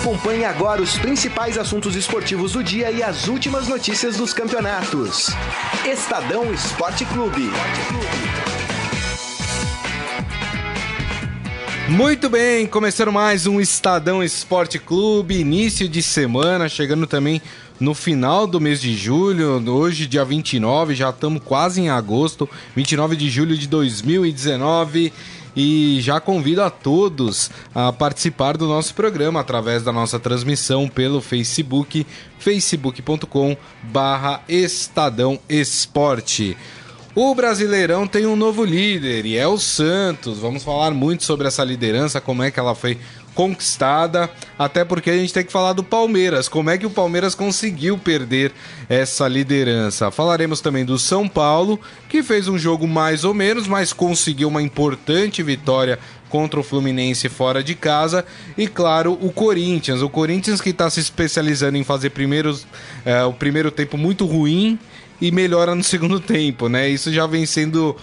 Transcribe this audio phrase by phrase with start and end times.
[0.00, 5.26] Acompanhe agora os principais assuntos esportivos do dia e as últimas notícias dos campeonatos.
[5.84, 7.50] Estadão Esporte Clube.
[11.90, 17.42] Muito bem, começando mais um Estadão Esporte Clube, início de semana, chegando também
[17.78, 23.16] no final do mês de julho, hoje dia 29, já estamos quase em agosto, 29
[23.16, 25.12] de julho de 2019
[25.54, 31.20] e já convido a todos a participar do nosso programa através da nossa transmissão pelo
[31.20, 32.06] Facebook,
[32.38, 36.56] facebook.com barra Estadão Esporte.
[37.14, 40.38] O Brasileirão tem um novo líder e é o Santos.
[40.38, 42.98] Vamos falar muito sobre essa liderança, como é que ela foi
[43.34, 47.34] conquistada, até porque a gente tem que falar do Palmeiras, como é que o Palmeiras
[47.34, 48.52] conseguiu perder
[48.88, 50.10] essa liderança.
[50.10, 54.62] Falaremos também do São Paulo, que fez um jogo mais ou menos, mas conseguiu uma
[54.62, 55.98] importante vitória
[56.28, 58.24] contra o Fluminense fora de casa
[58.56, 62.66] e claro o Corinthians, o Corinthians que está se especializando em fazer primeiros,
[63.04, 64.78] é, o primeiro tempo muito ruim
[65.20, 66.88] e melhora no segundo tempo, né?
[66.88, 67.96] Isso já vem sendo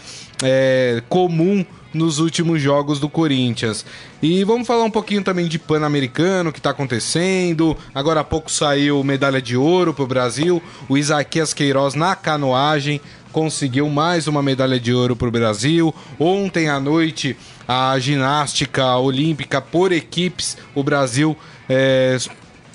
[0.44, 1.66] é, comum
[1.98, 3.86] nos últimos jogos do Corinthians.
[4.22, 7.76] E vamos falar um pouquinho também de Pan-Americano, que está acontecendo.
[7.94, 10.62] Agora há pouco saiu medalha de ouro para o Brasil.
[10.88, 15.94] O Isaquias Queiroz na canoagem conseguiu mais uma medalha de ouro para o Brasil.
[16.20, 17.36] Ontem à noite,
[17.68, 21.36] a ginástica olímpica por equipes, o Brasil
[21.70, 22.18] é,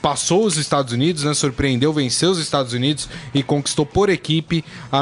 [0.03, 5.01] passou os Estados Unidos, né, surpreendeu, venceu os Estados Unidos e conquistou por equipe a,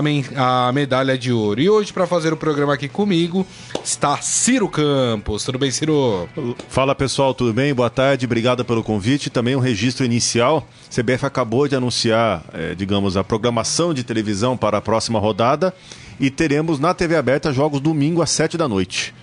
[0.69, 1.61] a medalha de ouro.
[1.61, 3.47] E hoje, para fazer o programa aqui comigo,
[3.83, 5.43] está Ciro Campos.
[5.43, 6.29] Tudo bem, Ciro?
[6.69, 7.73] Fala pessoal, tudo bem?
[7.73, 9.31] Boa tarde, obrigado pelo convite.
[9.31, 10.69] Também um registro inicial.
[10.95, 15.75] CBF acabou de anunciar, é, digamos, a programação de televisão para a próxima rodada
[16.21, 19.15] e teremos na TV aberta jogos domingo às 7 da noite.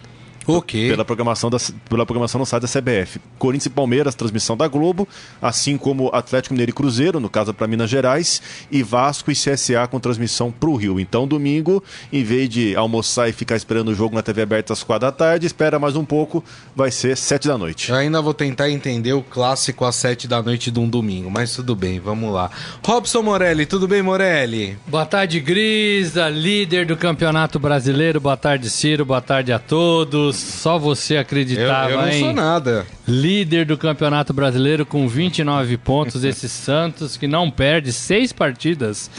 [0.48, 0.90] Ok.
[0.90, 1.58] Pela programação, da,
[1.90, 3.20] pela programação no site da CBF.
[3.38, 5.06] Corinthians e Palmeiras, transmissão da Globo,
[5.42, 9.86] assim como Atlético Mineiro e Cruzeiro, no caso para Minas Gerais, e Vasco e CSA
[9.90, 11.00] com transmissão para o Rio.
[11.00, 14.84] Então, domingo, em vez de almoçar e ficar esperando o jogo na TV aberta às
[14.84, 16.44] quatro da tarde, espera mais um pouco,
[16.74, 17.90] vai ser sete da noite.
[17.90, 21.54] Eu ainda vou tentar entender o clássico às sete da noite de um domingo, mas
[21.56, 22.50] tudo bem, vamos lá.
[22.86, 24.78] Robson Morelli, tudo bem, Morelli?
[24.88, 28.22] Boa tarde, Grisa, líder do Campeonato Brasileiro.
[28.22, 29.04] Boa tarde, Ciro.
[29.04, 32.20] Boa tarde a todos só você acreditava, eu, eu não hein?
[32.20, 32.86] sou nada.
[33.08, 39.10] Líder do Campeonato Brasileiro com 29 pontos, esse Santos que não perde seis partidas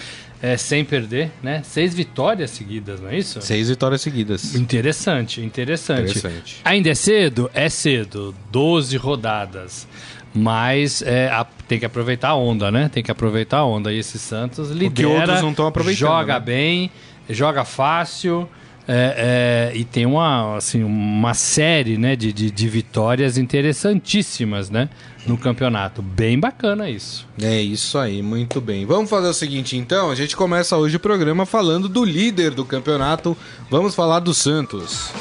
[0.41, 1.63] é, sem perder, né?
[1.65, 3.41] Seis vitórias seguidas, não é isso?
[3.41, 4.55] Seis vitórias seguidas.
[4.55, 6.19] Interessante, interessante.
[6.19, 6.61] Interessante.
[6.65, 7.51] Ainda é cedo?
[7.53, 8.35] É cedo.
[8.51, 9.87] 12 rodadas.
[10.33, 12.89] Mas é, a, tem que aproveitar a onda, né?
[12.89, 13.93] Tem que aproveitar a onda.
[13.93, 16.41] E esse Santos lidera, outros não estão aproveitando, joga né?
[16.41, 16.91] bem,
[17.29, 18.49] joga fácil.
[18.91, 24.89] É, é, e tem uma, assim, uma série né, de, de, de vitórias interessantíssimas né,
[25.27, 26.01] no campeonato.
[26.01, 27.29] Bem bacana isso.
[27.39, 28.87] É isso aí, muito bem.
[28.87, 32.65] Vamos fazer o seguinte então, a gente começa hoje o programa falando do líder do
[32.65, 33.37] campeonato.
[33.71, 35.13] Vamos falar do Santos.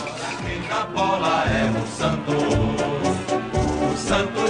[3.93, 4.46] O Santos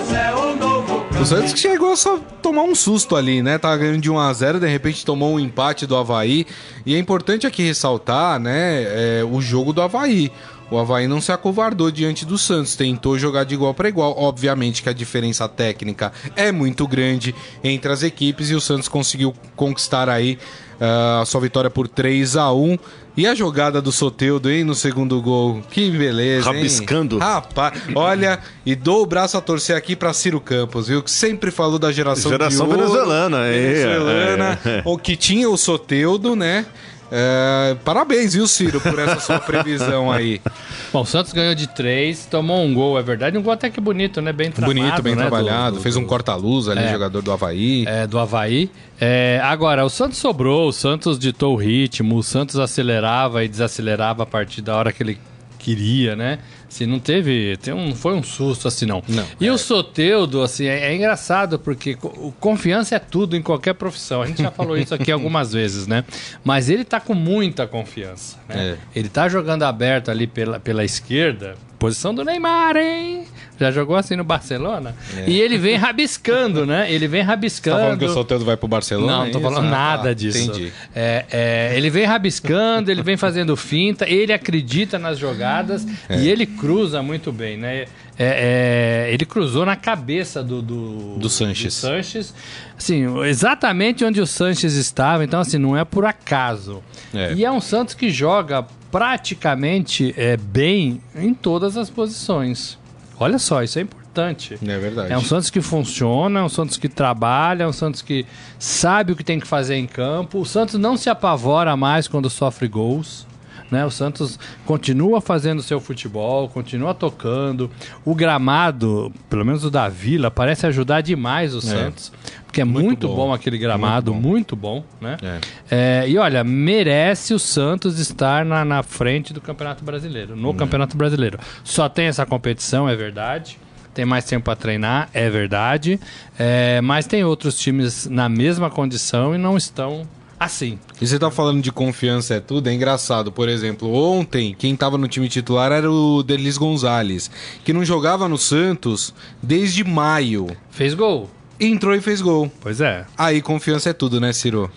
[1.54, 3.58] que chegou só tomar um susto ali, né?
[3.58, 6.46] Tava ganhando de 1 a 0 de repente tomou um empate do Havaí.
[6.86, 10.32] E é importante aqui ressaltar, né, é, o jogo do Havaí.
[10.70, 14.14] O Havaí não se acovardou diante do Santos, tentou jogar de igual para igual.
[14.18, 17.34] Obviamente que a diferença técnica é muito grande
[17.64, 20.38] entre as equipes e o Santos conseguiu conquistar aí
[20.80, 22.78] uh, a sua vitória por 3 a 1
[23.16, 25.64] E a jogada do Soteudo, hein, no segundo gol.
[25.72, 26.56] Que beleza, hein?
[26.56, 27.18] Rabiscando.
[27.18, 31.02] Rapaz, olha, e dou o braço a torcer aqui para Ciro Campos, viu?
[31.02, 34.82] Que sempre falou da geração, Geração ouro, venezuelana, é, venezuelana, é.
[34.86, 36.66] o que tinha o Soteudo, né?
[37.12, 40.42] É, parabéns, viu, Ciro, por essa sua previsão aí.
[40.92, 43.38] Bom, o Santos ganhou de três, tomou um gol, é verdade.
[43.38, 44.32] Um gol até que bonito, né?
[44.34, 44.82] Bem trabalhado.
[44.88, 45.22] Bonito, bem né?
[45.22, 45.72] trabalhado.
[45.72, 46.92] Do- do- Fez um corta-luz ali, É.
[46.92, 47.86] jogador do Havaí.
[47.88, 48.70] É, do Havaí.
[49.00, 54.24] É, agora, o Santos sobrou, o Santos ditou o ritmo, o Santos acelerava e desacelerava
[54.24, 55.18] a partir da hora que ele
[55.60, 56.40] queria, né?
[56.70, 57.58] Assim, não teve.
[57.58, 59.02] Tem um, foi um susto assim, não.
[59.08, 61.98] Não, e o Soteudo, assim, é, é engraçado porque
[62.40, 64.22] confiança é tudo em qualquer profissão.
[64.22, 66.04] A gente já falou isso aqui algumas vezes, né?
[66.44, 68.38] Mas ele tá com muita confiança.
[68.50, 68.78] Né?
[68.94, 69.00] É.
[69.00, 71.56] Ele tá jogando aberto ali pela, pela esquerda.
[71.80, 73.26] Posição do Neymar, hein?
[73.60, 74.96] Já jogou assim no Barcelona?
[75.26, 76.92] E ele vem rabiscando, né?
[76.92, 77.78] Ele vem rabiscando.
[77.78, 77.80] É.
[77.80, 79.12] Tá falando que o Soteldo vai pro Barcelona?
[79.12, 79.74] Não, não tô é falando isso?
[79.74, 80.14] Ah, nada tá.
[80.14, 80.38] disso.
[80.38, 80.74] Entendi.
[80.96, 86.20] É, é, ele vem rabiscando, ele vem fazendo finta, ele acredita nas jogadas É.
[86.20, 87.86] e ele cruza muito bem, né?
[88.20, 91.76] É, é, ele cruzou na cabeça do, do, Do Sanches.
[91.76, 92.34] do Sanches.
[92.76, 96.82] Assim, exatamente onde o Sanches estava, então assim, não é por acaso.
[97.14, 97.34] É.
[97.34, 102.78] E é um Santos que joga praticamente é, bem em todas as posições.
[103.20, 104.58] Olha só, isso é importante.
[104.66, 105.12] É verdade.
[105.12, 108.26] É um Santos que funciona, é um Santos que trabalha, é um Santos que
[108.58, 110.40] sabe o que tem que fazer em campo.
[110.40, 113.27] O Santos não se apavora mais quando sofre gols.
[113.70, 113.86] Né?
[113.86, 117.70] O Santos continua fazendo seu futebol, continua tocando.
[118.06, 122.12] O gramado, pelo menos o da Vila, parece ajudar demais o Santos.
[122.46, 123.16] Porque é muito, Muito bom.
[123.16, 123.34] bom.
[123.34, 125.18] aquele gramado, Muito muito bom, né?
[125.22, 126.04] É.
[126.04, 130.96] É, e olha, merece o Santos estar na, na frente do Campeonato Brasileiro, no Campeonato
[130.98, 131.38] Brasileiro.
[131.64, 133.60] Só tem essa competição, é verdade.
[133.94, 136.00] Tem mais tempo para treinar, é verdade.
[136.38, 140.08] É, mas tem outros times na mesma condição e não estão
[140.40, 140.80] assim.
[141.02, 143.32] E você tá falando de confiança é tudo, é engraçado.
[143.32, 147.30] Por exemplo, ontem, quem tava no time titular era o Delis Gonzalez,
[147.64, 150.48] que não jogava no Santos desde maio.
[150.70, 151.30] Fez gol.
[151.60, 152.52] Entrou e fez gol.
[152.62, 153.06] Pois é.
[153.18, 154.70] Aí confiança é tudo, né, Ciro?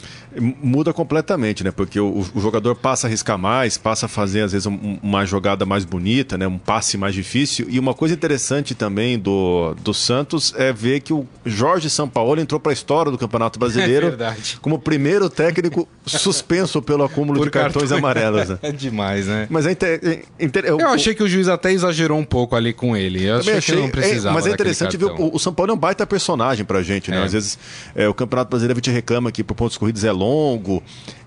[0.63, 1.71] Muda completamente, né?
[1.71, 5.25] Porque o, o jogador passa a arriscar mais, passa a fazer, às vezes, um- uma
[5.27, 6.47] jogada mais bonita, né?
[6.47, 7.67] Um passe mais difícil.
[7.69, 12.61] E uma coisa interessante também do, do Santos é ver que o Jorge Sampaoli entrou
[12.61, 17.51] para a história do Campeonato Brasileiro É como o primeiro técnico suspenso pelo acúmulo de
[17.51, 18.49] cartões amarelos.
[18.49, 18.59] Né?
[18.63, 19.47] É demais, né?
[19.51, 22.73] Mas é, inte- é inte- Eu achei que o juiz até exagerou um pouco ali
[22.73, 23.25] com ele.
[23.25, 24.35] Eu Também achei que não é, precisava.
[24.35, 25.27] mas é interessante ver cartão.
[25.27, 27.19] o, o São Paulo é um baita personagem pra gente, né?
[27.21, 27.25] É.
[27.25, 27.59] Às vezes
[27.95, 30.83] é, o Campeonato Brasileiro a gente reclama que por pontos corridos é longo,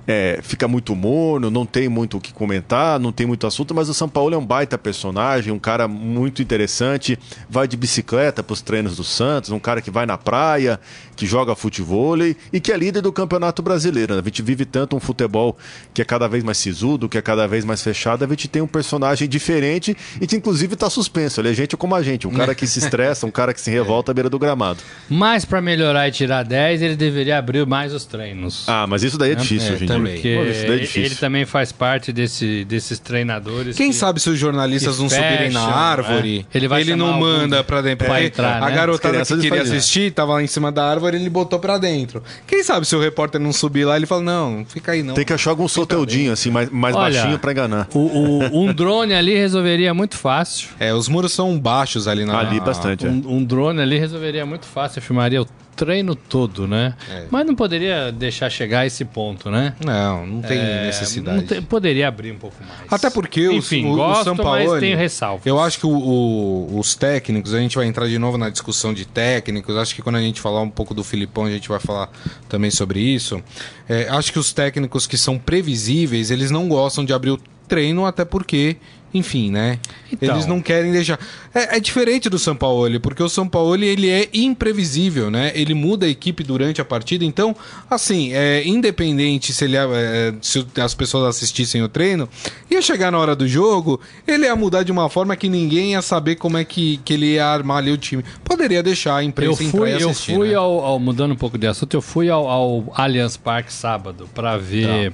[0.07, 3.89] é, fica muito morno, não tem muito o que comentar, não tem muito assunto, mas
[3.89, 7.17] o São Paulo é um baita personagem, um cara muito interessante,
[7.49, 10.79] vai de bicicleta pros treinos do Santos, um cara que vai na praia,
[11.15, 12.03] que joga futebol
[12.51, 14.13] e que é líder do Campeonato Brasileiro.
[14.15, 14.21] né?
[14.21, 15.57] A gente vive tanto um futebol
[15.93, 18.61] que é cada vez mais sisudo, que é cada vez mais fechado, a gente tem
[18.61, 21.39] um personagem diferente e que inclusive está suspenso.
[21.39, 23.71] Ele é gente como a gente, um cara que se estressa, um cara que se
[23.71, 24.79] revolta à beira do gramado.
[25.09, 28.65] Mas para melhorar e tirar 10, ele deveria abrir mais os treinos.
[28.67, 29.87] Ah, mas isso daí é difícil É, dia.
[29.97, 30.13] Também.
[30.13, 31.03] Porque Pô, isso daí é ele, difícil.
[31.03, 33.75] ele também faz parte desse, desses treinadores.
[33.75, 36.57] Quem que- sabe se os jornalistas não subirem na fecham, árvore, é.
[36.57, 38.05] Ele vai não chamar manda pra dentro.
[38.07, 38.75] pra entrar, a né?
[38.75, 42.21] garotada As que queria assistir tava lá em cima da árvore, ele botou pra dentro.
[42.45, 45.13] Quem sabe se o repórter não subir lá, ele fala, não, fica aí não.
[45.13, 47.87] Tem que achar algum soteudinho, assim, mais, mais Olha, baixinho pra enganar.
[47.93, 50.69] O, o- um drone ali resolveria muito fácil.
[50.79, 52.37] É, os muros são baixos ali na...
[52.39, 53.09] Ali bastante, é.
[53.09, 56.93] Um, um drone ali resolveria muito fácil, filmaria o treino todo, né?
[57.09, 57.23] É.
[57.31, 59.73] Mas não poderia deixar chegar a esse ponto, né?
[59.85, 61.37] Não, não tem É, necessidade.
[61.37, 62.91] não tem- poderia abrir um pouco mais.
[62.91, 64.79] Até porque o- Enfim, o, o, gosto, São mas Paulo.
[64.79, 65.45] tenho ressalvas.
[65.45, 68.93] Eu acho que o- o- os técnicos, a gente vai entrar de novo na discussão
[68.93, 69.75] de técnicos.
[69.77, 72.09] Acho que quando a gente falar um pouco do Filipão, a gente vai falar
[72.49, 73.41] também sobre isso.
[73.87, 78.05] É, acho que os técnicos que são previsíveis, eles não gostam de abrir o treino,
[78.05, 78.77] até porque.
[79.13, 79.77] Enfim, né?
[80.11, 80.33] Então.
[80.35, 81.19] Eles não querem deixar.
[81.53, 85.51] É, é diferente do São Paulo, porque o São Paulo ele é imprevisível, né?
[85.53, 87.23] Ele muda a equipe durante a partida.
[87.23, 87.55] Então,
[87.89, 92.27] assim, é, independente se, ele, é, se as pessoas assistissem o treino,
[92.71, 96.01] ia chegar na hora do jogo, ele ia mudar de uma forma que ninguém ia
[96.01, 98.23] saber como é que, que ele ia armar ali o time.
[98.43, 100.35] Poderia deixar a Eu imprensa entrar fui, e eu assistir.
[100.35, 100.55] fui né?
[100.55, 104.57] ao, ao- Mudando um pouco de assunto, eu fui ao, ao Allianz Parque sábado para
[104.57, 105.13] ver.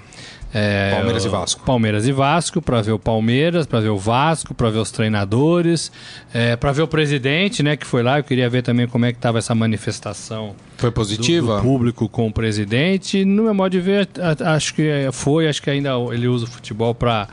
[0.54, 0.92] É.
[0.96, 1.66] Palmeiras e Vasco.
[1.66, 5.92] Palmeiras e Vasco, para ver o Palmeiras, para ver o Vasco, para ver os treinadores,
[6.34, 8.20] é, para ver o presidente, né, que foi lá.
[8.20, 11.58] Eu queria ver também como é que estava essa manifestação Foi do, positiva?
[11.58, 13.24] do público com o presidente.
[13.24, 14.10] No meu modo de ver,
[14.46, 17.28] acho que foi, acho que ainda ele usa o futebol para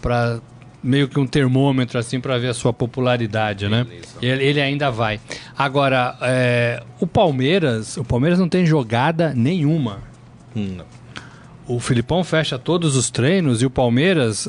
[0.00, 0.40] para
[0.82, 3.84] meio que um termômetro assim para ver a sua popularidade, né?
[4.22, 5.18] Ele, ele ainda vai.
[5.58, 9.98] Agora, é, o Palmeiras, o Palmeiras não tem jogada nenhuma.
[10.54, 10.78] Hum,
[11.68, 14.48] O Filipão fecha todos os treinos e o Palmeiras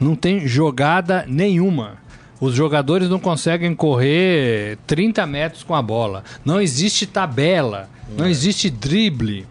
[0.00, 1.98] não tem jogada nenhuma.
[2.40, 6.24] Os jogadores não conseguem correr 30 metros com a bola.
[6.44, 9.46] Não existe tabela, não existe drible.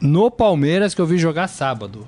[0.00, 2.06] No Palmeiras que eu vi jogar sábado.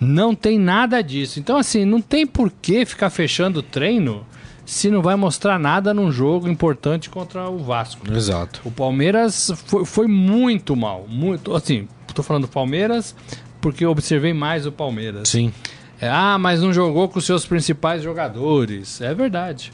[0.00, 1.38] Não tem nada disso.
[1.38, 4.26] Então, assim, não tem por que ficar fechando o treino
[4.66, 8.10] se não vai mostrar nada num jogo importante contra o Vasco.
[8.12, 8.60] Exato.
[8.64, 11.06] O Palmeiras foi, foi muito mal.
[11.08, 13.14] Muito, assim, tô falando do Palmeiras
[13.64, 15.26] porque eu observei mais o Palmeiras.
[15.30, 15.50] Sim.
[15.98, 19.00] É, ah, mas não jogou com os seus principais jogadores.
[19.00, 19.72] É verdade.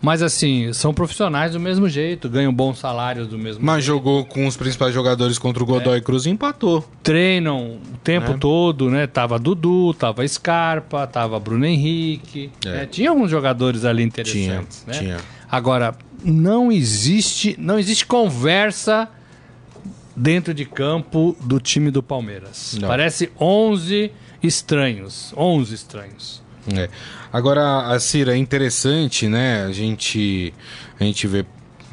[0.00, 3.96] Mas assim, são profissionais do mesmo jeito, ganham bons salários do mesmo Mas jeito.
[3.96, 6.88] jogou com os principais jogadores contra o Godoy Cruz e empatou.
[7.02, 9.08] Treinam o tempo todo, né?
[9.08, 12.48] Tava Dudu, tava Scarpa, tava Bruno Henrique.
[12.64, 12.68] É.
[12.68, 12.86] né?
[12.86, 14.92] Tinha alguns jogadores ali Tinha, interessantes, né?
[14.92, 15.16] tinha.
[15.50, 19.08] Agora, não existe, não existe conversa
[20.14, 22.76] dentro de campo do time do Palmeiras.
[22.80, 22.88] Não.
[22.88, 24.10] Parece 11
[24.42, 26.42] estranhos, 11 estranhos.
[26.74, 26.88] É.
[27.32, 29.64] Agora, a Cira, é interessante, né?
[29.64, 30.54] A gente,
[30.98, 31.44] a gente vê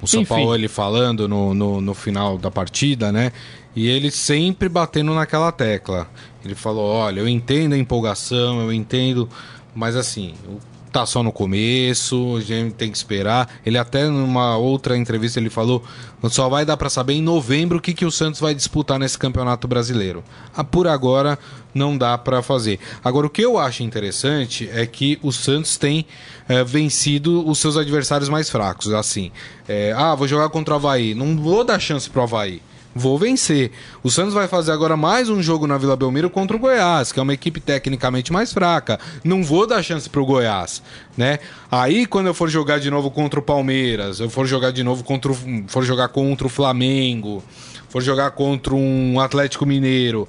[0.01, 0.35] o São Enfim.
[0.35, 3.31] Paulo ele falando no, no, no final da partida, né?
[3.75, 6.07] E ele sempre batendo naquela tecla.
[6.43, 9.29] Ele falou: olha, eu entendo a empolgação, eu entendo,
[9.73, 10.59] mas assim, o
[10.91, 13.49] tá só no começo, a gente tem que esperar.
[13.65, 15.83] Ele até numa outra entrevista ele falou,
[16.29, 19.17] só vai dar para saber em novembro o que, que o Santos vai disputar nesse
[19.17, 20.23] Campeonato Brasileiro.
[20.55, 21.37] Ah, por agora
[21.73, 22.79] não dá para fazer.
[23.03, 26.05] Agora o que eu acho interessante é que o Santos tem
[26.47, 29.31] é, vencido os seus adversários mais fracos, assim.
[29.67, 32.61] É, ah, vou jogar contra o Havaí, não vou dar chance pro Havaí
[32.93, 33.71] vou vencer.
[34.03, 37.19] O Santos vai fazer agora mais um jogo na Vila Belmiro contra o Goiás, que
[37.19, 38.99] é uma equipe tecnicamente mais fraca.
[39.23, 40.81] Não vou dar chance pro Goiás,
[41.15, 41.39] né?
[41.71, 45.03] Aí quando eu for jogar de novo contra o Palmeiras, eu for jogar de novo
[45.03, 47.43] contra o, for jogar contra o Flamengo,
[47.89, 50.27] for jogar contra um Atlético Mineiro,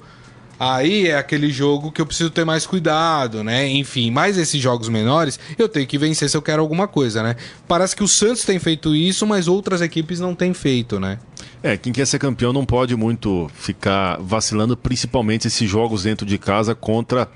[0.63, 3.67] Aí é aquele jogo que eu preciso ter mais cuidado, né?
[3.67, 7.35] Enfim, mais esses jogos menores, eu tenho que vencer se eu quero alguma coisa, né?
[7.67, 11.17] Parece que o Santos tem feito isso, mas outras equipes não têm feito, né?
[11.63, 16.37] É, quem quer ser campeão não pode muito ficar vacilando, principalmente esses jogos dentro de
[16.37, 17.29] casa contra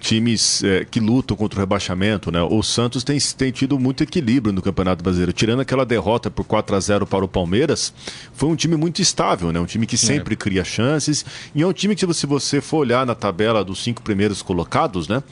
[0.00, 2.40] times é, que lutam contra o rebaixamento, né?
[2.42, 5.32] O Santos tem, tem tido muito equilíbrio no Campeonato Brasileiro.
[5.32, 7.92] Tirando aquela derrota por 4 a 0 para o Palmeiras,
[8.32, 9.60] foi um time muito estável, né?
[9.60, 9.98] Um time que é.
[9.98, 10.36] sempre é.
[10.36, 11.24] cria chances.
[11.54, 15.08] E é um time que, se você for olhar na tabela dos cinco primeiros colocados,
[15.08, 15.22] né?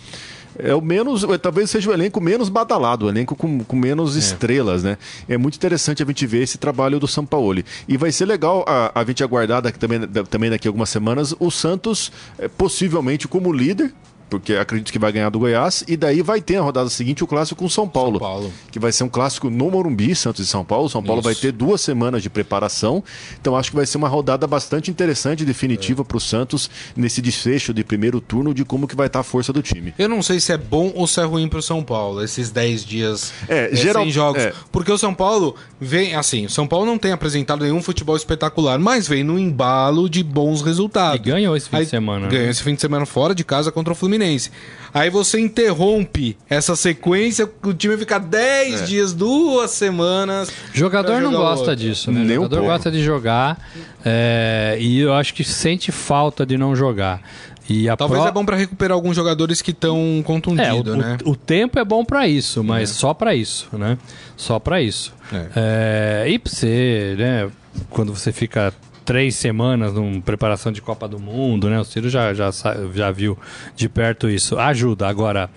[0.59, 4.17] É o menos, é, talvez seja o elenco menos badalado, o elenco com, com menos
[4.17, 4.19] é.
[4.19, 4.99] estrelas, né?
[5.29, 7.65] É muito interessante a gente ver esse trabalho do Sampaoli.
[7.89, 11.35] E vai ser legal a, a gente aguardar daqui, também, também daqui a algumas semanas
[11.39, 13.93] o Santos, é, possivelmente como líder,
[14.29, 17.27] porque acredito que vai ganhar do Goiás, e daí vai ter a rodada seguinte o
[17.27, 18.53] clássico com São Paulo, São Paulo.
[18.71, 20.89] que vai ser um clássico no Morumbi, Santos e São Paulo.
[20.89, 21.29] São Paulo Isso.
[21.29, 23.03] vai ter duas semanas de preparação,
[23.41, 26.05] então acho que vai ser uma rodada bastante interessante e definitiva é.
[26.05, 29.25] para o Santos nesse desfecho de primeiro turno de como que vai estar tá a
[29.25, 29.95] força do time.
[29.99, 32.51] Eu não sei se é bom ou se é ruim para o São Paulo, esses
[32.51, 34.03] 10 dias é, é, geral...
[34.03, 34.53] sem jogos, é.
[34.73, 38.79] porque o São Paulo vem, assim, o São Paulo não tem apresentado nenhum futebol espetacular,
[38.79, 41.21] mas vem no embalo de bons resultados.
[41.21, 42.27] E ganhou esse fim Aí, de semana.
[42.29, 42.51] Ganhou né?
[42.51, 44.16] esse fim de semana fora de casa contra o Fluminense.
[44.17, 44.51] Fluminense.
[44.95, 48.85] Aí você interrompe essa sequência, o time fica 10 é.
[48.85, 50.51] dias, duas semanas.
[50.73, 51.77] Jogador não gosta outro.
[51.77, 52.21] disso, né?
[52.25, 53.59] Nem jogador um gosta de jogar
[54.03, 57.21] é, e eu acho que sente falta de não jogar.
[57.69, 58.29] E Talvez pro...
[58.29, 61.19] é bom para recuperar alguns jogadores que estão contundidos, é, né?
[61.25, 62.95] O, o, tempo é bom para isso, mas é.
[62.95, 63.99] só para isso, né?
[64.37, 65.13] Só para isso.
[65.33, 66.25] É.
[66.25, 66.31] é.
[66.31, 67.51] e pra você, né?
[67.91, 68.73] Quando você fica
[69.07, 71.79] três semanas numa preparação de Copa do Mundo, né?
[71.79, 72.51] O Ciro já, já,
[72.93, 73.39] já viu
[73.75, 74.59] de perto isso.
[74.59, 75.07] Ajuda.
[75.07, 75.49] Agora,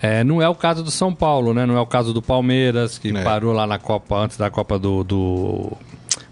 [0.00, 1.64] é, não é o caso do São Paulo, né?
[1.64, 3.24] Não é o caso do Palmeiras, que é.
[3.24, 5.72] parou lá na Copa, antes da Copa do, do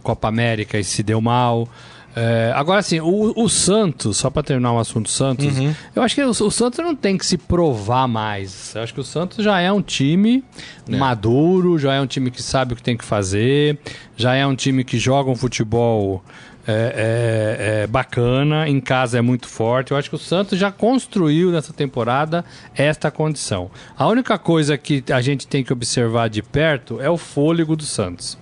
[0.03, 1.67] Copa América e se deu mal.
[2.15, 5.75] É, agora, assim, o, o, Santos, só para terminar o assunto Santos, uhum.
[5.95, 8.75] eu acho que o, o, Santos não tem que se provar mais.
[8.75, 10.43] Eu acho que o Santos já é um time
[10.89, 10.97] é.
[10.97, 13.79] maduro, já é um time que sabe o que tem que fazer,
[14.17, 16.25] já é um time que joga um futebol
[16.67, 19.93] é, é, é, bacana, em casa é muito forte.
[19.93, 22.45] Eu acho que o Santos já construiu nessa temporada
[22.75, 23.71] esta condição.
[23.97, 27.85] A única coisa que a gente tem que observar de perto é o fôlego do
[27.85, 28.37] Santos.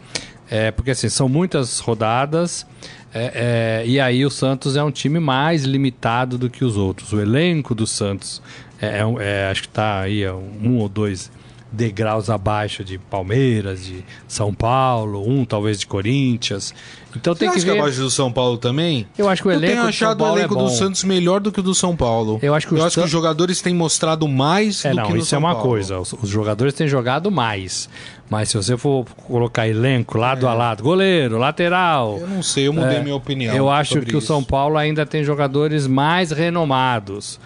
[0.50, 2.66] É, porque assim, são muitas rodadas.
[3.12, 7.12] É, é, e aí o Santos é um time mais limitado do que os outros.
[7.12, 8.40] O elenco do Santos
[8.80, 11.30] é, é, é acho que está aí um ou dois
[11.74, 16.72] degraus abaixo de Palmeiras, de São Paulo, um talvez de Corinthians.
[17.16, 17.72] Então Você tem que ver.
[17.72, 19.06] que abaixo do São Paulo também?
[19.16, 19.66] Eu acho que o elenco.
[19.66, 22.38] Eu tenho achado o elenco é do Santos melhor do que o do São Paulo.
[22.42, 25.12] Eu acho que, eu acho que os jogadores têm mostrado mais é, do não, que
[25.12, 25.68] no isso São é uma Paulo.
[25.68, 25.98] coisa.
[25.98, 27.88] Os, os, jogadores têm jogado mais.
[28.28, 30.48] Mas se você for colocar elenco lado é.
[30.48, 32.18] a lado, goleiro, lateral.
[32.20, 33.54] Eu não sei, eu mudei é, minha opinião.
[33.54, 34.18] Eu acho que isso.
[34.18, 37.38] o São Paulo ainda tem jogadores mais renomados.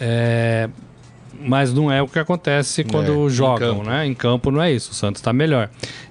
[0.00, 0.68] É,
[1.40, 4.06] mas não é o que acontece quando é, jogam, em né?
[4.06, 4.92] Em campo não é isso.
[4.92, 5.68] O Santos está melhor.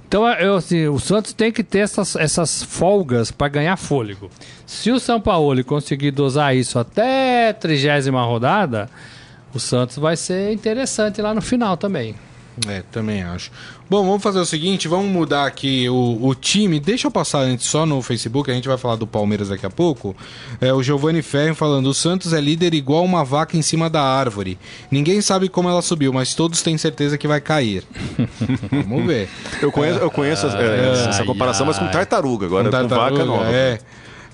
[0.08, 4.30] Então, eu, assim, o Santos tem que ter essas, essas folgas para ganhar fôlego.
[4.66, 8.90] Se o São Paulo conseguir dosar isso até a trigésima rodada,
[9.54, 12.16] o Santos vai ser interessante lá no final também.
[12.68, 13.52] É, também acho.
[13.90, 16.80] Bom, vamos fazer o seguinte, vamos mudar aqui o, o, time.
[16.80, 19.70] Deixa eu passar antes só no Facebook, a gente vai falar do Palmeiras daqui a
[19.70, 20.16] pouco.
[20.62, 24.02] É, o Giovanni Ferro falando: o Santos é líder igual uma vaca em cima da
[24.02, 24.60] árvore.
[24.92, 27.84] Ninguém sabe como ela subiu, mas todos têm certeza que vai cair.
[28.88, 29.30] vamos ver.
[29.62, 32.46] Eu conheço, eu conheço é, essa comparação, mas com tartaruga.
[32.46, 33.56] Agora com, tartaruga, com vaca nova.
[33.56, 33.80] É.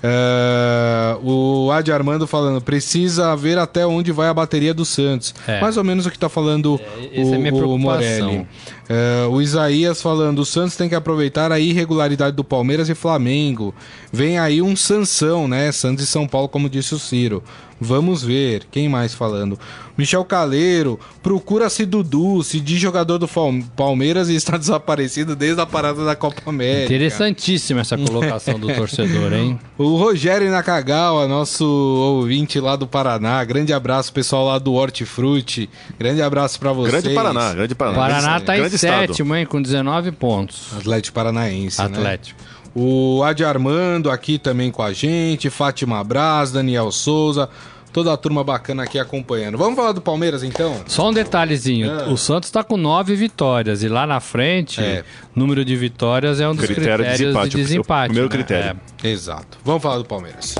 [0.08, 5.34] É, o Adi Armando falando, precisa ver até onde vai a bateria do Santos.
[5.48, 5.60] É.
[5.60, 6.80] Mais ou menos o que está falando
[7.12, 8.46] é, o, é o Morelli.
[8.88, 13.74] É, o Isaías falando, o Santos tem que aproveitar a irregularidade do Palmeiras e Flamengo.
[14.12, 15.72] Vem aí um Sansão, né?
[15.72, 17.42] Santos e São Paulo, como disse o Ciro.
[17.80, 18.62] Vamos ver.
[18.70, 19.58] Quem mais falando?
[19.96, 23.28] Michel Caleiro, procura-se Dudu, se de jogador do
[23.74, 26.84] Palmeiras e está desaparecido desde a parada da Copa América.
[26.84, 29.58] Interessantíssima essa colocação do torcedor, hein?
[29.78, 33.44] O Rogério Nakagawa, nosso ouvinte lá do Paraná.
[33.44, 35.68] Grande abraço, pessoal lá do Hortifruti.
[35.98, 37.02] Grande abraço pra vocês.
[37.02, 37.98] Grande Paraná, grande Paraná.
[37.98, 38.75] Paraná tá em grande estado.
[38.78, 39.46] Sétimo, hein?
[39.46, 40.72] Com 19 pontos.
[40.76, 41.86] Atlético Paranaense, né?
[41.86, 42.40] Atlético.
[42.74, 47.48] O Adi Armando aqui também com a gente, Fátima Braz, Daniel Souza,
[47.90, 49.56] toda a turma bacana aqui acompanhando.
[49.56, 50.82] Vamos falar do Palmeiras então?
[50.86, 52.08] Só um detalhezinho: Ah.
[52.10, 55.02] o Santos tá com nove vitórias e lá na frente, É.
[55.34, 58.08] número de vitórias é um dos Critério de critérios desempate, de o desempate.
[58.08, 58.34] primeiro né?
[58.36, 58.80] critério.
[59.02, 59.08] É.
[59.08, 59.58] Exato.
[59.64, 60.54] Vamos falar do Palmeiras.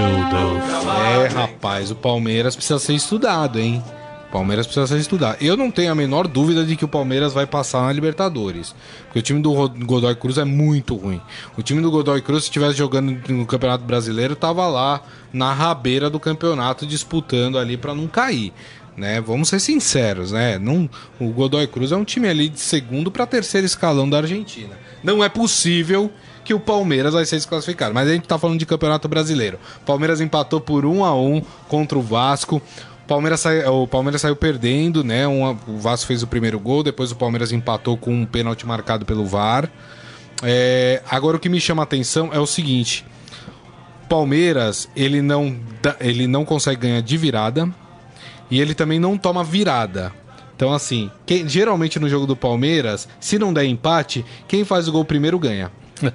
[0.00, 3.82] É, rapaz, o Palmeiras precisa ser estudado, hein?
[4.30, 5.38] Palmeiras precisa ser estudado.
[5.40, 8.74] Eu não tenho a menor dúvida de que o Palmeiras vai passar na Libertadores.
[9.04, 11.20] Porque o time do Godoy Cruz é muito ruim.
[11.56, 16.10] O time do Godoy Cruz, se estivesse jogando no Campeonato Brasileiro, tava lá na rabeira
[16.10, 18.52] do campeonato disputando ali para não cair.
[18.96, 19.20] Né?
[19.20, 20.58] Vamos ser sinceros, né?
[20.58, 24.76] Não, o Godoy Cruz é um time ali de segundo para terceiro escalão da Argentina.
[25.04, 26.10] Não é possível
[26.48, 27.92] que o Palmeiras vai ser desclassificado.
[27.92, 29.58] Mas a gente tá falando de Campeonato Brasileiro.
[29.84, 32.62] Palmeiras empatou por 1 a 1 contra o Vasco.
[33.08, 35.26] O Palmeiras, sai- o Palmeiras saiu perdendo, né?
[35.26, 39.06] Um o Vasco fez o primeiro gol, depois o Palmeiras empatou com um pênalti marcado
[39.06, 39.70] pelo VAR.
[40.42, 43.06] É, agora o que me chama a atenção é o seguinte:
[44.10, 45.56] Palmeiras ele não,
[46.00, 47.68] ele não consegue ganhar de virada
[48.50, 50.12] e ele também não toma virada.
[50.54, 54.92] Então, assim, quem- geralmente no jogo do Palmeiras, se não der empate, quem faz o
[54.92, 55.70] gol primeiro ganha.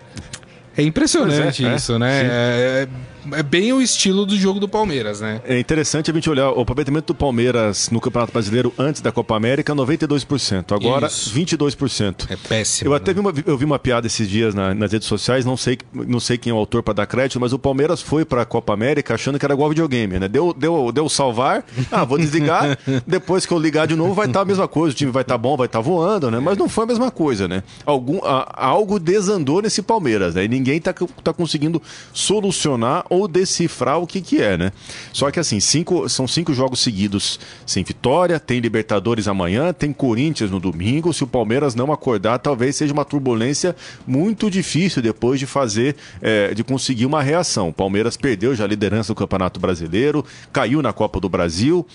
[0.75, 2.87] É impressionante é, é, isso, né?
[3.31, 5.41] É, bem o estilo do jogo do Palmeiras, né?
[5.45, 9.35] É interessante a gente olhar o aproveitamento do Palmeiras no Campeonato Brasileiro antes da Copa
[9.35, 10.73] América, 92%.
[10.75, 11.33] Agora, Isso.
[11.33, 12.25] 22%.
[12.29, 12.89] É péssimo.
[12.89, 13.15] Eu até né?
[13.15, 16.19] vi uma, eu vi uma piada esses dias na- nas redes sociais, não sei, não
[16.19, 18.73] sei quem é o autor para dar crédito, mas o Palmeiras foi para a Copa
[18.73, 20.27] América achando que era igual videogame, né?
[20.27, 22.77] Deu, deu, deu salvar, ah, vou desligar,
[23.07, 25.37] depois que eu ligar de novo vai estar a mesma coisa, o time vai estar
[25.37, 26.39] bom, vai estar voando, né?
[26.39, 27.63] Mas não foi a mesma coisa, né?
[27.85, 30.45] Algum, a- algo desandou nesse Palmeiras, né?
[30.45, 31.81] E ninguém tá, tá conseguindo
[32.13, 34.71] solucionar ou decifrar o que que é, né?
[35.11, 40.49] Só que assim, cinco, são cinco jogos seguidos sem vitória, tem Libertadores amanhã, tem Corinthians
[40.51, 43.75] no domingo, se o Palmeiras não acordar, talvez seja uma turbulência
[44.07, 47.69] muito difícil depois de fazer, é, de conseguir uma reação.
[47.69, 51.85] O Palmeiras perdeu já a liderança do Campeonato Brasileiro, caiu na Copa do Brasil,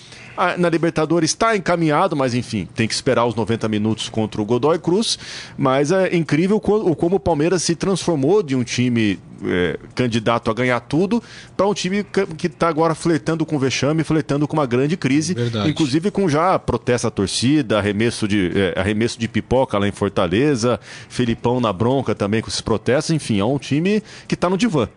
[0.40, 4.44] Ah, na Libertadores está encaminhado, mas enfim, tem que esperar os 90 minutos contra o
[4.44, 5.18] Godoy Cruz,
[5.56, 10.50] mas é incrível co- o como o Palmeiras se transformou de um time é, candidato
[10.50, 11.22] a ganhar tudo
[11.56, 12.04] para um time
[12.36, 15.70] que está agora flertando com vexame, flertando com uma grande crise, Verdade.
[15.70, 20.80] inclusive com já protesto à torcida, arremesso de, é, arremesso de pipoca lá em Fortaleza,
[21.08, 24.88] Felipão na bronca também com esses protestos, enfim, é um time que está no divã.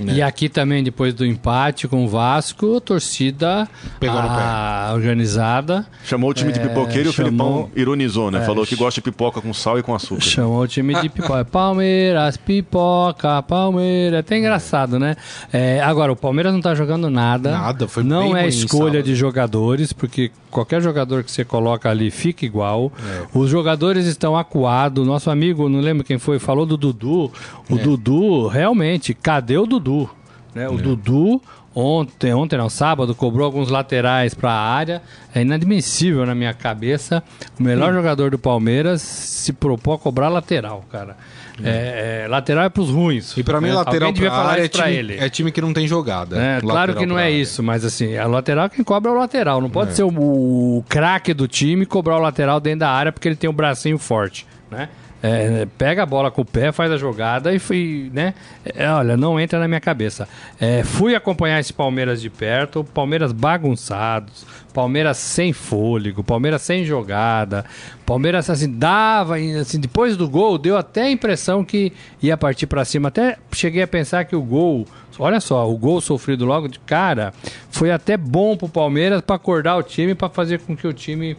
[0.00, 0.14] Né?
[0.14, 3.68] E aqui também, depois do empate com o Vasco, a torcida
[4.08, 7.30] a- organizada Chamou o time de É, pipoqueiro e o chamou-
[7.66, 8.42] Felipão ironizou, né?
[8.42, 10.20] É, Falou que gosta de pipoca com sal e com açúcar.
[10.22, 11.44] chamou o time de pipoca.
[11.44, 14.16] Palmeiras, pipoca, Palmeiras.
[14.16, 15.16] É até engraçado, né?
[15.52, 17.52] É, agora, o Palmeiras não tá jogando nada.
[17.52, 19.02] Nada, foi Não é escolha sábado.
[19.04, 22.92] de jogadores, porque qualquer jogador que você coloca ali fica igual.
[22.98, 23.22] É.
[23.38, 25.06] Os jogadores estão acuados.
[25.06, 27.30] Nosso amigo, não lembro quem foi, falou do Dudu.
[27.70, 27.78] O É.
[27.78, 30.10] Dudu, realmente, cadê o Dudu?
[30.54, 30.68] Né?
[30.68, 31.40] O Dudu
[31.74, 35.02] ontem, ontem não, sábado, cobrou alguns laterais para a área.
[35.34, 37.22] É inadmissível na minha cabeça.
[37.58, 41.16] O melhor jogador do Palmeiras se propôs a cobrar lateral, cara.
[41.62, 43.36] É, é, lateral é pros ruins.
[43.36, 43.74] E pra mim, né?
[43.74, 45.18] lateral pra falar área é time, ele.
[45.18, 46.40] é time que não tem jogada.
[46.40, 47.34] É, claro que não é área.
[47.34, 49.60] isso, mas assim, a lateral quem cobra é o lateral.
[49.60, 53.28] Não pode ser o, o craque do time cobrar o lateral dentro da área porque
[53.28, 54.88] ele tem um bracinho forte, né?
[55.22, 58.34] É, pega a bola com o pé, faz a jogada e fui, né?
[58.64, 60.28] É, olha, não entra na minha cabeça.
[60.60, 67.64] É, fui acompanhar esse Palmeiras de perto, Palmeiras bagunçados, Palmeiras sem fôlego, Palmeiras sem jogada,
[68.04, 72.84] Palmeiras assim dava, assim, depois do gol deu até a impressão que ia partir para
[72.84, 73.08] cima.
[73.08, 74.86] Até cheguei a pensar que o gol
[75.18, 77.34] Olha só, o gol sofrido logo de cara
[77.70, 81.36] foi até bom pro Palmeiras para acordar o time, para fazer com que o time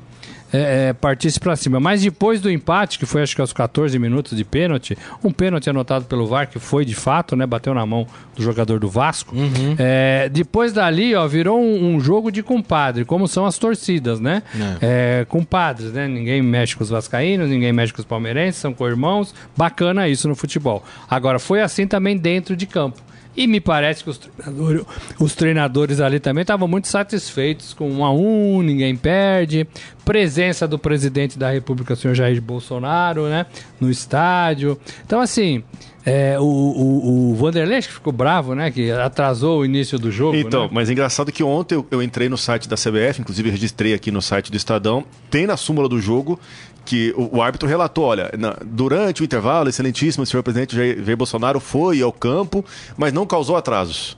[0.53, 1.79] é, é, partisse para cima.
[1.79, 5.69] Mas depois do empate, que foi acho que aos 14 minutos de pênalti, um pênalti
[5.69, 7.45] anotado pelo VAR, que foi de fato, né?
[7.47, 9.35] Bateu na mão do jogador do Vasco.
[9.79, 14.43] É, depois dali, ó, virou um, um jogo de compadre, como são as torcidas, né?
[14.79, 16.07] É, compadres, né?
[16.07, 19.33] Ninguém mexe com os vascaínos, ninguém mexe com os palmeirenses, são co-irmãos.
[19.57, 20.83] Bacana isso no futebol.
[21.09, 23.01] Agora, foi assim também dentro de campo.
[23.35, 24.85] E me parece que os treinadores,
[25.19, 29.67] os treinadores ali também estavam muito satisfeitos com um a um, ninguém perde.
[30.05, 33.45] Presença do presidente da República, o senhor Jair Bolsonaro, né?
[33.79, 34.77] No estádio.
[35.05, 35.63] Então, assim,
[36.05, 38.69] É, o, o, o Vanderlei acho que ficou bravo, né?
[38.69, 40.35] Que atrasou o início do jogo.
[40.35, 40.69] Então, né?
[40.73, 44.11] mas é engraçado que ontem eu, eu entrei no site da CBF, inclusive registrei aqui
[44.11, 46.37] no site do Estadão, tem na súmula do jogo
[46.85, 51.59] que o, o árbitro relatou, olha, na- durante o intervalo, excelentíssimo senhor presidente Jair, Bolsonaro
[51.59, 52.63] foi ao campo,
[52.97, 54.17] mas não causou atrasos.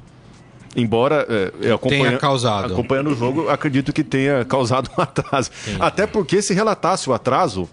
[0.76, 1.26] Embora
[1.62, 2.74] é, acompanha- Tenha causado.
[2.74, 5.50] acompanhando o jogo, acredito que tenha causado um atraso.
[5.80, 7.70] Até porque se relatasse o atraso,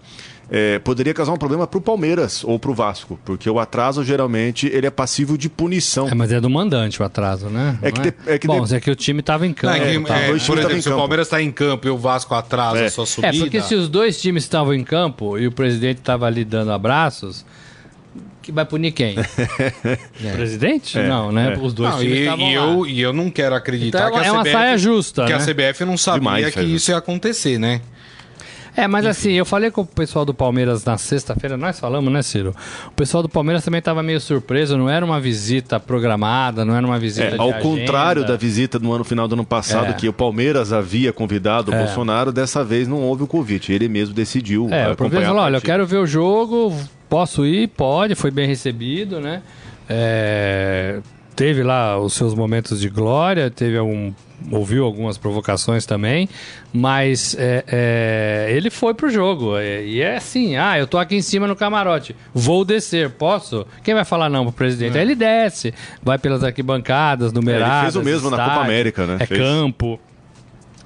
[0.55, 4.03] é, poderia causar um problema para o Palmeiras ou para o Vasco, porque o atraso
[4.03, 6.07] geralmente ele é passível de punição.
[6.07, 7.75] É, mas é do mandante o atraso, né?
[7.81, 9.55] É que Não de- é que Bom, de- é que o time tava em Não,
[9.55, 9.73] campo.
[9.75, 10.95] é que, tá, é, por exemplo, em se o.
[10.95, 12.85] Palmeiras está em campo e o Vasco atrasa É.
[12.85, 13.37] a sua É, subida...
[13.39, 17.43] porque se os dois times estavam em campo e o presidente estava ali dando abraços,
[18.43, 19.15] que vai punir quem?
[19.17, 19.23] O
[20.35, 20.99] presidente?
[20.99, 21.57] não, né?
[21.61, 22.35] Os dois Não, times e, e lá.
[22.65, 25.31] eu, e eu não quero acreditar Então que a é uma CBF, saia justa, que
[25.33, 25.37] né?
[25.37, 27.81] a CBF não sabia Demais, que isso ia acontecer, né?
[28.75, 32.21] É, mas assim, eu falei com o pessoal do Palmeiras na sexta-feira, nós falamos, né,
[32.23, 32.55] Ciro?
[32.87, 36.85] O pessoal do Palmeiras também estava meio surpreso, não era uma visita programada, não era
[36.85, 37.61] uma visita É, de ao agenda.
[37.63, 39.93] contrário da visita no ano final do ano passado, É.
[39.93, 43.71] que o Palmeiras havia convidado o Bolsonaro, dessa vez não houve o convite.
[43.71, 44.67] Ele mesmo decidiu.
[44.71, 46.75] É, o Palmeiras falou, olha, eu quero ver o jogo,
[47.07, 47.67] posso ir?
[47.67, 49.43] Pode, foi bem recebido, né?
[49.87, 50.99] É,
[51.35, 54.13] teve lá os seus momentos de glória, teve algum
[54.51, 56.27] ouviu algumas provocações também,
[56.73, 61.15] mas é, é, ele foi pro jogo é, e é assim, ah, eu tô aqui
[61.15, 63.65] em cima no camarote, vou descer, posso?
[63.83, 64.97] Quem vai falar não pro presidente?
[64.97, 67.99] Aí ele desce, vai pelas arquibancadas, numeradas, É.
[67.99, 69.17] o mesmo na Copa estádio, América, né?
[69.19, 69.39] É Fez.
[69.39, 69.99] campo.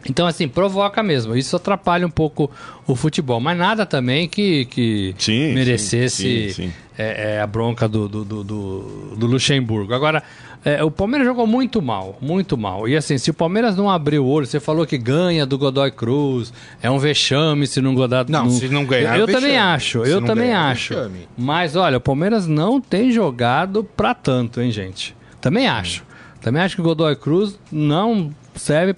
[0.09, 1.35] Então, assim, provoca mesmo.
[1.35, 2.49] Isso atrapalha um pouco
[2.87, 3.39] o futebol.
[3.39, 6.73] Mas nada também que, que Sim, merecesse sim, sim, sim.
[6.97, 9.93] é, é, a bronca do, do, do, do- do Luxemburgo.
[9.93, 10.23] Agora,
[10.63, 12.87] é, o Palmeiras jogou muito mal, muito mal.
[12.87, 15.91] E assim, se o Palmeiras não abrir o olho, você falou que ganha do Godoy
[15.91, 18.25] Cruz, é um vexame se não godar.
[18.29, 20.93] Não, se não ganhar, Eu, é eu também acho, Se eu também ganhar, é acho.
[20.93, 21.27] vexame.
[21.37, 25.15] Mas olha, o Palmeiras não tem jogado pra tanto, hein, gente?
[25.41, 26.03] Também acho.
[26.41, 28.95] Também acho que o Godoy Cruz não serve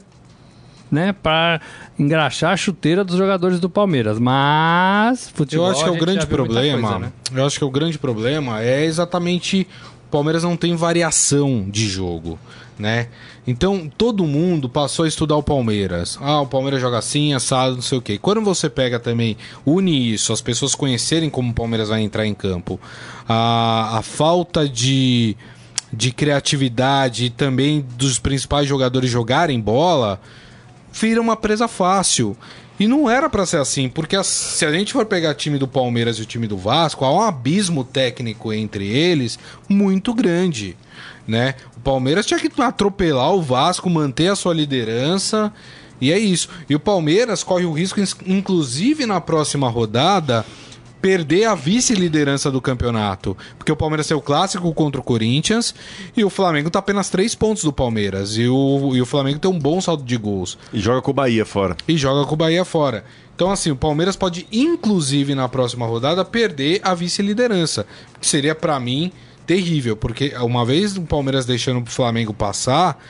[0.92, 1.62] né, para
[1.98, 4.20] engraxar a chuteira dos jogadores do Palmeiras.
[4.20, 6.82] Mas futebol Eu acho que é o grande problema.
[6.82, 7.12] coisa, né?
[7.34, 9.68] Eu acho que o grande problema é exatamente
[10.08, 12.40] o Palmeiras não tem variação de jogo,
[12.80, 13.10] né?
[13.46, 16.18] Então todo mundo passou a estudar o Palmeiras.
[16.22, 18.18] Ah, o Palmeiras joga assim, assado, não sei o quê.
[18.18, 22.34] Quando você pega também, une isso, as pessoas conhecerem como o Palmeiras vai entrar em
[22.34, 22.80] campo,
[23.28, 25.36] a, a falta de,
[25.94, 30.20] de criatividade e também dos principais jogadores jogarem bola,
[30.92, 32.36] vira uma presa fácil.
[32.80, 35.68] E não era pra ser assim, porque se a gente for pegar o time do
[35.68, 40.78] Palmeiras e o time do Vasco, há um abismo técnico entre eles muito grande,
[41.28, 41.56] né?
[41.76, 45.52] O Palmeiras tinha que atropelar o Vasco, manter a sua liderança,
[46.00, 46.48] e é isso.
[46.70, 50.46] E o Palmeiras corre o risco, inclusive na próxima rodada,
[51.02, 53.36] perder a vice-liderança do campeonato.
[53.58, 55.74] Porque o Palmeiras tem o clássico contra o Corinthians
[56.16, 58.38] e o Flamengo tá apenas três pontos do Palmeiras.
[58.38, 61.14] E o, e o Flamengo tem um bom saldo de gols E joga com o
[61.14, 61.76] Bahia fora.
[61.88, 63.04] e joga com o Bahia fora.
[63.36, 67.86] Então, assim, o Palmeiras pode, inclusive, na próxima rodada, perder a vice-liderança.
[68.20, 69.14] Que seria, pra mim,
[69.48, 69.96] terrível.
[69.96, 73.02] Porque uma vez o Palmeiras deixando o Flamengo passar,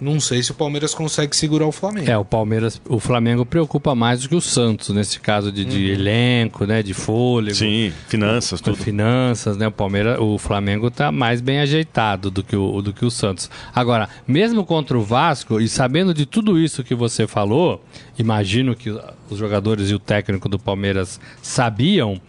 [0.00, 2.10] não sei se o Palmeiras consegue segurar o Flamengo.
[2.10, 5.90] É, o Palmeiras, o Flamengo preocupa mais do que o Santos nesse caso de, de
[5.90, 7.56] elenco, né, de fôlego.
[7.56, 8.76] Sim, finanças, tudo.
[8.76, 9.68] finanças, né?
[9.68, 13.50] O Palmeiras, o Flamengo tá mais bem ajeitado do que o do que o Santos.
[13.74, 17.82] Agora, mesmo contra o Vasco e sabendo de tudo isso que você falou,
[18.18, 18.90] imagino que
[19.30, 22.20] os jogadores e o técnico do Palmeiras sabiam.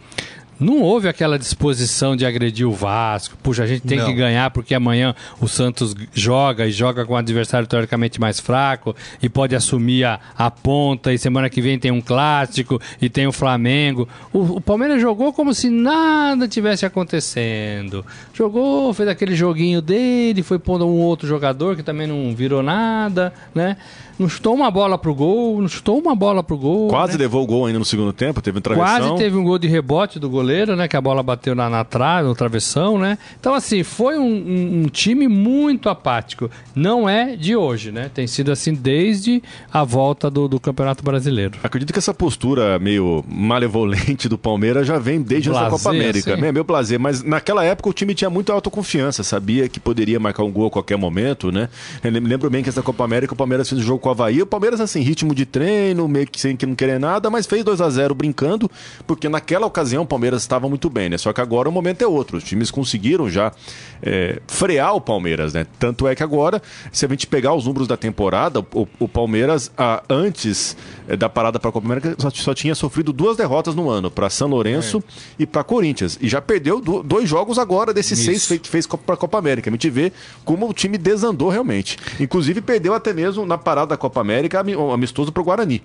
[0.60, 3.36] Não houve aquela disposição de agredir o Vasco.
[3.42, 4.06] Puxa, a gente tem Não.
[4.06, 8.94] que ganhar porque amanhã o Santos joga e joga com um adversário teoricamente mais fraco
[9.22, 11.12] e pode assumir a, a ponta.
[11.12, 14.08] E semana que vem tem um clássico e tem o Flamengo.
[14.32, 18.04] O, o Palmeiras jogou como se nada tivesse acontecendo.
[18.34, 23.32] Jogou, fez aquele joguinho dele, foi pondo um outro jogador que também não virou nada,
[23.54, 23.76] né?
[24.18, 26.88] Não chutou uma bola pro gol, não chutou uma bola pro gol.
[26.88, 27.18] Quase né?
[27.20, 29.08] levou o gol ainda no segundo tempo, teve um travessão.
[29.10, 30.88] Quase teve um gol de rebote do goleiro, né?
[30.88, 33.16] Que a bola bateu na, na trave, no travessão, né?
[33.38, 36.50] Então, assim, foi um, um- um time muito apático.
[36.74, 38.10] Não é de hoje, né?
[38.12, 41.58] Tem sido assim desde a volta do, do Campeonato Brasileiro.
[41.62, 46.32] Acredito que essa postura meio malevolente do Palmeiras já vem desde Blazer, Copa América.
[46.32, 50.44] É meu prazer, mas naquela época o time tinha muita autoconfiança, sabia que poderia marcar
[50.44, 51.68] um gol a qualquer momento, né?
[52.02, 54.10] Eu lem- lembro bem que essa Copa América o Palmeiras fez um jogo com o
[54.10, 54.40] Havaí.
[54.42, 57.64] O Palmeiras, assim, ritmo de treino, meio que sem que não querer nada, mas fez
[57.64, 58.70] 2 a 0 brincando,
[59.06, 61.18] porque naquela ocasião o Palmeiras estava muito bem, né?
[61.18, 62.38] Só que agora o momento é outro.
[62.38, 63.52] Os times conseguiram já
[64.02, 65.66] é, frear o Palmeiras, né?
[65.78, 69.70] Tanto é que agora, se a gente pegar os números da temporada, o, o Palmeiras,
[69.76, 73.74] ah, antes é, da parada para a Copa América, só, só, tinha sofrido duas derrotas
[73.74, 75.42] no ano, para São Lourenço é.
[75.42, 76.18] e para Corinthians.
[76.20, 78.30] E já perdeu do, dois jogos agora desses Isso.
[78.30, 79.68] seis feitos fez para a Copa América.
[79.68, 80.12] A gente vê
[80.44, 81.96] como o time desandou realmente.
[82.18, 85.82] Inclusive, perdeu até mesmo na parada da Copa América amistoso para o Guarani.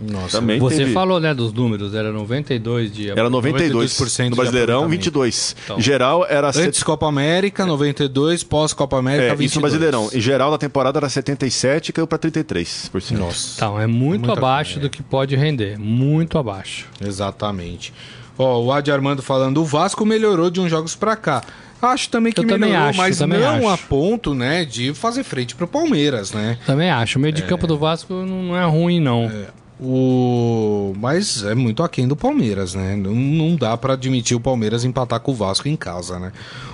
[0.00, 0.92] Nossa, Também você teve...
[0.94, 5.56] falou, né, dos números, era 92 de Era 92, 92% no Brasileirão, 22.
[5.64, 6.84] Então, geral era Antes set...
[6.84, 9.50] Copa América, 92, pós Copa América, é, 22.
[9.50, 10.08] Isso no Brasileirão.
[10.10, 13.10] Em geral da temporada era 77 e caiu para 33%.
[13.18, 13.52] Nossa.
[13.56, 16.86] Então, é muito, abaixo do que pode render, muito abaixo.
[17.04, 17.92] Exatamente.
[18.38, 21.42] Ó, o Adi Armando falando, o Vasco melhorou de uns jogos para cá.
[21.82, 23.68] Acho também que eu melhorou, também acho, mas não acho.
[23.68, 26.58] a ponto, né, de fazer frente pro Palmeiras, né?
[26.66, 27.18] Também acho.
[27.18, 27.46] O meio de é...
[27.46, 29.24] campo do Vasco não é ruim, não.
[29.24, 29.60] É.
[29.82, 30.92] O...
[30.98, 32.94] Mas é muito aquém do Palmeiras, né?
[32.96, 36.32] Não, não dá para admitir o Palmeiras empatar com o Vasco em casa, né?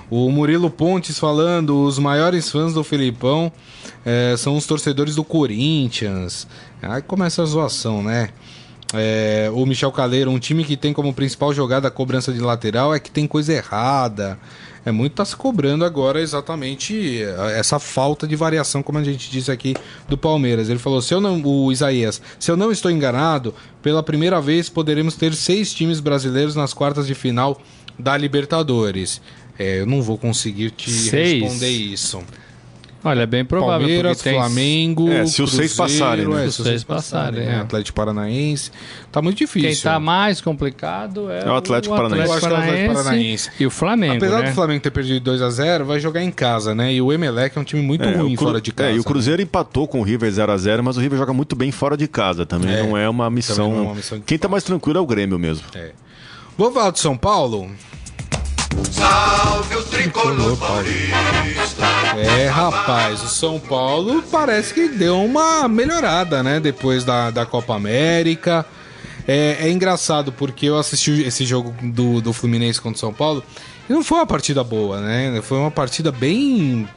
[0.09, 3.49] O Murilo Pontes falando, os maiores fãs do Felipão
[4.05, 6.47] é, são os torcedores do Corinthians.
[6.81, 8.29] Aí começa a zoação, né?
[8.93, 12.93] É, o Michel Caleiro, um time que tem como principal jogada a cobrança de lateral
[12.93, 14.37] é que tem coisa errada
[14.87, 19.29] é muito tá se cobrando agora exatamente eh, essa falta de variação, como a gente
[19.29, 19.75] disse aqui
[20.07, 20.69] do Palmeiras.
[20.69, 24.69] Ele falou: se eu não, o Isaías, se eu não estou enganado, pela primeira vez
[24.69, 27.61] poderemos ter seis times brasileiros nas quartas de final
[27.99, 29.19] da Libertadores.
[29.59, 31.41] É, eu não vou conseguir te seis.
[31.41, 32.23] responder isso.
[33.03, 33.79] Olha, é bem provável.
[33.79, 34.33] Palmeiras, tem...
[34.33, 35.09] Flamengo.
[35.09, 36.45] É, se os seis passarem, né?
[36.45, 37.55] É, se os seis passarem, é.
[37.55, 38.71] Atlético Paranaense.
[39.11, 39.69] Tá muito difícil.
[39.69, 42.41] Quem tá mais complicado é, é o Atlético, o Atlético Paranaense.
[42.41, 43.51] Paranaense, Paranaense.
[43.59, 44.17] E o Flamengo.
[44.17, 44.49] Apesar né?
[44.49, 46.93] do Flamengo ter perdido 2 a 0 vai jogar em casa, né?
[46.93, 48.89] E o Emelec é um time muito é, ruim fora de casa.
[48.89, 49.43] É, e o Cruzeiro né?
[49.43, 52.07] empatou com o River 0 a 0 mas o River joga muito bem fora de
[52.07, 52.73] casa também.
[52.73, 53.71] É, não é uma missão.
[53.71, 55.65] É uma missão Quem tá mais tranquilo é o Grêmio mesmo.
[55.75, 55.91] É.
[56.57, 57.69] Vou falar do São Paulo.
[58.91, 61.85] Salve o tricolor paulista.
[62.17, 66.59] É, rapaz, o São Paulo parece que deu uma melhorada, né?
[66.59, 68.65] Depois da, da Copa América.
[69.27, 73.43] É, é engraçado porque eu assisti esse jogo do, do Fluminense contra o São Paulo
[73.89, 75.39] e não foi uma partida boa, né?
[75.41, 76.87] Foi uma partida bem.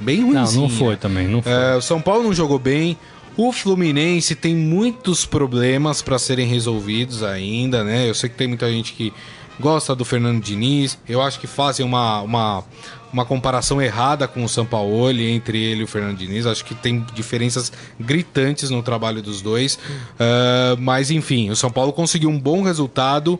[0.00, 0.34] bem ruim.
[0.34, 1.28] Não, não foi também.
[1.28, 1.52] Não foi.
[1.52, 2.96] É, o São Paulo não jogou bem.
[3.36, 8.08] O Fluminense tem muitos problemas para serem resolvidos ainda, né?
[8.08, 9.12] Eu sei que tem muita gente que
[9.58, 10.98] gosta do Fernando Diniz.
[11.08, 12.64] Eu acho que fazem uma, uma,
[13.12, 16.46] uma comparação errada com o Sampaoli entre ele e o Fernando Diniz.
[16.46, 19.74] Acho que tem diferenças gritantes no trabalho dos dois.
[19.74, 23.38] Uh, mas enfim, o São Paulo conseguiu um bom resultado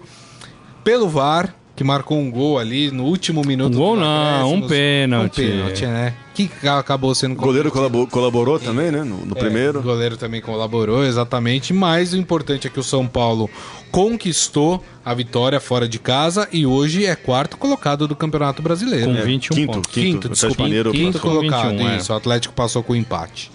[0.82, 3.74] pelo VAR que marcou um gol ali no último minuto.
[3.74, 5.42] Um gol não, um pênalti.
[5.42, 6.14] Um pênalti, né?
[6.32, 7.32] Que acabou sendo...
[7.32, 9.02] O goleiro colaborou, colaborou também, né?
[9.02, 9.80] No, no é, primeiro.
[9.80, 11.72] O goleiro também colaborou, exatamente.
[11.72, 13.50] Mas o importante é que o São Paulo
[13.90, 19.14] conquistou a vitória fora de casa e hoje é quarto colocado do Campeonato Brasileiro.
[19.14, 19.92] Com 21 quinto, pontos.
[19.92, 20.64] Quinto, quinto desculpa.
[20.64, 21.96] Quinto, quinto colocado, 21, é.
[21.96, 22.12] isso.
[22.12, 22.14] É.
[22.14, 23.50] O Atlético passou com empate.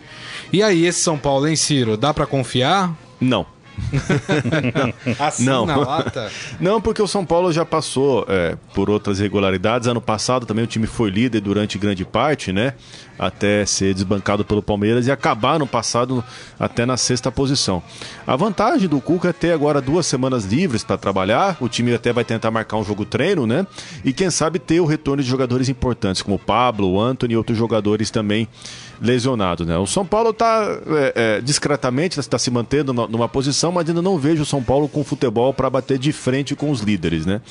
[0.51, 1.95] E aí, esse São Paulo, hein, Ciro?
[1.95, 2.93] Dá para confiar?
[3.19, 3.45] Não.
[5.19, 5.65] assim não.
[5.65, 6.31] na lata?
[6.59, 9.87] Não, porque o São Paulo já passou é, por outras irregularidades.
[9.87, 12.73] Ano passado também o time foi líder durante grande parte, né?
[13.19, 16.23] Até ser desbancado pelo Palmeiras e acabar no passado
[16.57, 17.83] até na sexta posição.
[18.25, 21.57] A vantagem do Cuca é ter agora duas semanas livres para trabalhar.
[21.59, 23.67] O time até vai tentar marcar um jogo treino, né?
[24.05, 27.37] E quem sabe ter o retorno de jogadores importantes, como o Pablo, o Anthony e
[27.37, 28.47] outros jogadores também
[29.01, 29.77] lesionados, né?
[29.77, 34.17] O São Paulo está é, é, discretamente está se mantendo numa posição, mas ainda não
[34.17, 37.41] vejo o São Paulo com futebol para bater de frente com os líderes, né?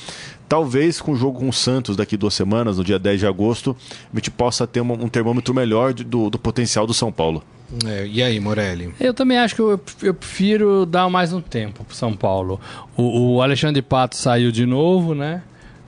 [0.49, 3.77] Talvez com o jogo com o Santos daqui duas semanas, no dia 10 de agosto,
[4.11, 7.43] a gente possa ter um, um termômetro melhor do, do potencial do São Paulo.
[7.85, 8.91] É, e aí, Morelli?
[8.99, 12.59] Eu também acho que eu, eu prefiro dar mais um tempo para São Paulo.
[12.97, 15.43] O, o, Alexandre Pato saiu de novo, né?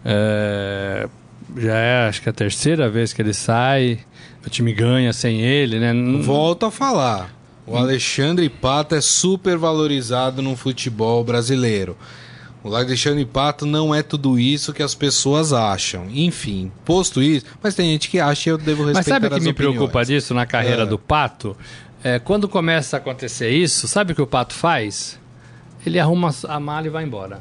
[0.06, 1.10] É,
[1.58, 4.00] já é acho que a terceira vez que ele sai
[4.45, 5.91] o time ganha sem ele, né?
[6.21, 7.34] Volto a falar.
[7.65, 11.95] O Alexandre Pato é super valorizado no futebol brasileiro.
[12.63, 16.08] O Alexandre Pato não é tudo isso que as pessoas acham.
[16.12, 19.30] Enfim, posto isso, mas tem gente que acha e eu devo respeitar Mas sabe o
[19.30, 19.76] que me opiniões.
[19.78, 20.86] preocupa disso na carreira é.
[20.86, 21.58] do Pato?
[22.04, 25.19] É, quando começa a acontecer isso, sabe o que o Pato faz?
[25.86, 27.39] Ele arruma a mala e vai embora.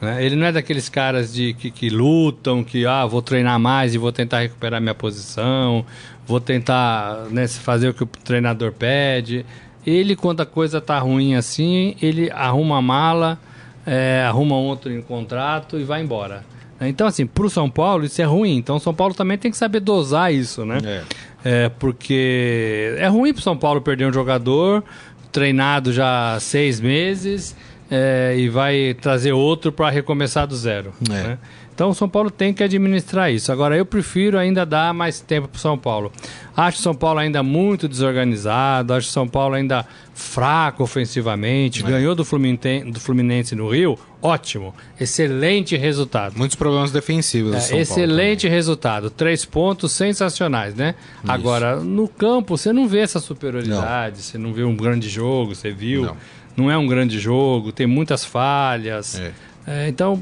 [0.00, 0.24] Né?
[0.24, 3.98] Ele não é daqueles caras de, que, que, lutam, que ah, vou treinar mais e
[3.98, 5.84] vou tentar recuperar minha posição,
[6.26, 9.44] vou tentar né, fazer o que o treinador pede.
[9.86, 13.38] Ele, quando a coisa tá ruim assim, ele arruma a mala,
[13.88, 16.44] é, arruma outro em contrato e vai embora.
[16.80, 18.56] Então, assim, para o São Paulo isso é ruim.
[18.56, 20.78] Então, o São Paulo também tem que saber dosar isso, né?
[20.84, 21.02] É.
[21.44, 24.84] é porque é ruim para o São Paulo perder um jogador
[25.32, 27.56] treinado já há seis meses
[27.90, 30.92] é, e vai trazer outro para recomeçar do zero.
[31.08, 31.12] É.
[31.12, 31.38] né?
[31.78, 33.52] Então o São Paulo tem que administrar isso.
[33.52, 36.10] Agora eu prefiro ainda dar mais tempo para o São Paulo.
[36.56, 41.80] Acho São Paulo ainda muito desorganizado, acho São Paulo ainda fraco ofensivamente.
[41.84, 46.36] Ganhou do Fluminense, do Fluminense no Rio, ótimo, excelente resultado.
[46.36, 47.54] Muitos problemas defensivos.
[47.54, 49.08] É, São Paulo excelente resultado.
[49.08, 50.96] Três pontos sensacionais, né?
[51.28, 55.70] Agora, no campo, você não vê essa superioridade, você não vê um grande jogo, você
[55.70, 56.06] viu.
[56.06, 56.16] Não.
[56.56, 59.20] Não, é um grande jogo, tem muitas falhas.
[59.20, 59.32] É.
[59.64, 60.20] É, então,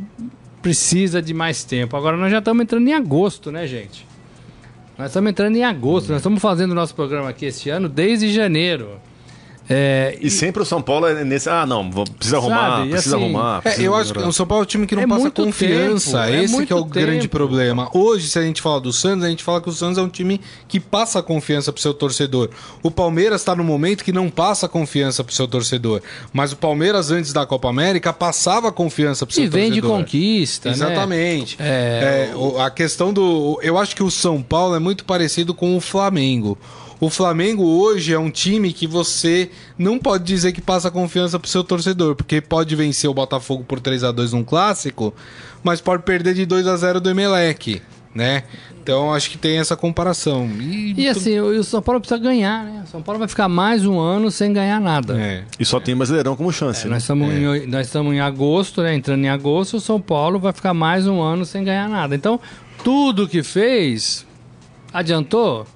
[0.66, 1.96] precisa de mais tempo.
[1.96, 4.04] Agora, nós já estamos entrando em agosto, né, gente?
[4.98, 6.08] Nós estamos entrando em agosto.
[6.08, 9.00] Nós estamos fazendo o nosso programa aqui esse ano desde janeiro.
[9.68, 11.48] É, E sempre o São Paulo é nesse.
[11.48, 13.58] Ah, não, precisa Sabe, arrumar, e precisa assim, arrumar.
[13.58, 15.20] É, precisa eu acho que o São Paulo é um time que não É passa
[15.22, 16.10] muito confiança.
[16.22, 17.36] tempo, é Esse que é o muito grande tempo.
[17.36, 17.88] problema.
[17.92, 20.08] Hoje, se a gente fala do Santos, a gente fala que o Santos é um
[20.08, 22.50] time que passa confiança pro seu torcedor.
[22.82, 26.00] O Palmeiras está no momento que não passa confiança pro seu torcedor.
[26.32, 29.98] Mas o Palmeiras, antes da Copa América, passava confiança pro seu e vem de torcedor.
[30.04, 30.74] conquista, né?
[30.76, 31.56] Exatamente.
[31.58, 33.58] É, É, o- a questão do.
[33.62, 36.56] Eu acho que o São Paulo é muito parecido com o Flamengo.
[36.98, 41.48] O Flamengo hoje é um time que você não pode dizer que passa confiança pro
[41.48, 45.12] seu torcedor, porque pode vencer o Botafogo por 3 a 2 num clássico,
[45.62, 47.82] mas pode perder de 2 a 0 do Emelec,
[48.14, 48.44] né?
[48.82, 50.48] Então acho que tem essa comparação.
[50.58, 52.82] E, E assim, o São Paulo precisa ganhar, né?
[52.86, 55.20] O São Paulo vai ficar mais um ano sem ganhar nada.
[55.20, 55.44] é.
[55.60, 56.94] E só tem Brasileirão como chance, né?
[56.94, 58.94] Nós estamos em, nós estamos em agosto, né?
[58.94, 62.14] Entrando em agosto, o São Paulo vai ficar mais um ano sem ganhar nada.
[62.14, 62.40] Então,
[62.82, 64.24] tudo que fez
[64.92, 65.66] adiantou?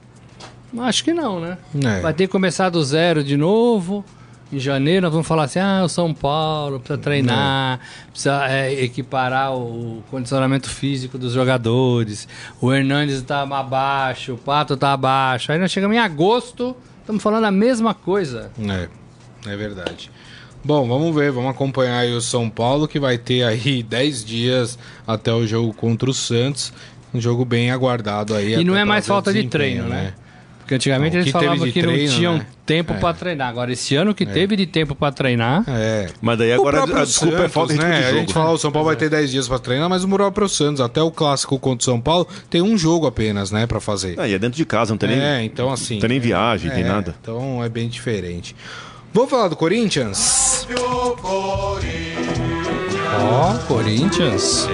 [0.79, 1.59] Acho que não, né?
[1.85, 2.01] É.
[2.01, 4.05] Vai ter que começar do zero de novo.
[4.53, 7.79] Em janeiro nós vamos falar assim: ah, o São Paulo precisa treinar,
[8.11, 12.27] precisa é, equiparar o condicionamento físico dos jogadores.
[12.61, 15.53] O Hernandes está abaixo, o Pato está abaixo.
[15.53, 18.51] Aí nós chegamos em agosto, estamos falando a mesma coisa.
[18.59, 18.89] É,
[19.53, 20.11] é verdade.
[20.65, 24.79] Bom, vamos ver, vamos acompanhar aí o São Paulo, que vai ter aí 10 dias
[25.07, 26.73] até o jogo contra o Santos.
[27.15, 28.55] Um jogo bem aguardado aí.
[28.55, 30.15] E não é mais falta de treino, né?
[30.71, 32.47] Porque antigamente Não, o eles falavam de que treino, não tinham né?
[32.65, 32.97] tempo É.
[32.97, 33.49] pra treinar.
[33.49, 36.07] Agora, esse ano que teve de tempo pra treinar, É.
[36.23, 37.89] Mas daí agora a, a desculpa é falta de né?
[37.89, 38.21] de A jogo.
[38.21, 40.81] gente fala o São Paulo vai ter 10 dias pra treinar, mas o próprio Santos,
[40.81, 44.15] até o clássico contra o São Paulo, tem um jogo apenas, né, pra fazer.
[44.17, 45.19] Ah, e é dentro de casa, não tem nem.
[45.21, 45.95] É, então assim.
[45.95, 47.17] Não tem nem viagem, é, tem nada.
[47.21, 48.55] Então é bem diferente.
[49.13, 50.69] Vamos falar do Corinthians?
[53.19, 54.69] ó, Corinthians.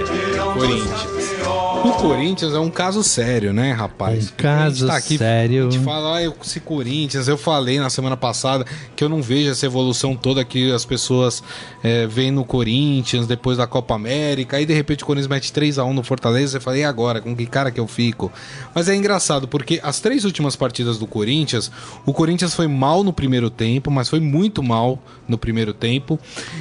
[0.53, 1.26] Corinthians.
[1.51, 4.27] O Corinthians é um caso sério, né, rapaz?
[4.29, 5.67] Um caso A gente sério.
[5.67, 9.21] A gente fala, ah, eu- esse Corinthians, eu falei na semana passada que eu não
[9.21, 11.41] vejo essa evolução toda que as pessoas
[11.83, 14.57] é, veem no Corinthians depois da Copa América.
[14.57, 16.53] Aí de repente o Corinthians mete 3x1 no Fortaleza.
[16.53, 17.21] Você fala, e agora?
[17.21, 18.31] Com que cara que eu fico?
[18.75, 21.71] Mas é engraçado porque as três últimas partidas do Corinthians,
[22.05, 26.19] o Corinthians foi mal no primeiro tempo, mas foi muito mal no primeiro tempo.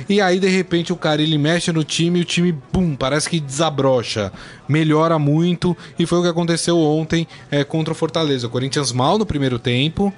[0.09, 3.29] E aí de repente o cara ele mexe no time e o time, bum, parece
[3.29, 4.33] que desabrocha
[4.77, 8.47] melhora muito e foi o que aconteceu ontem é, contra o Fortaleza.
[8.47, 10.13] O Corinthians mal no primeiro tempo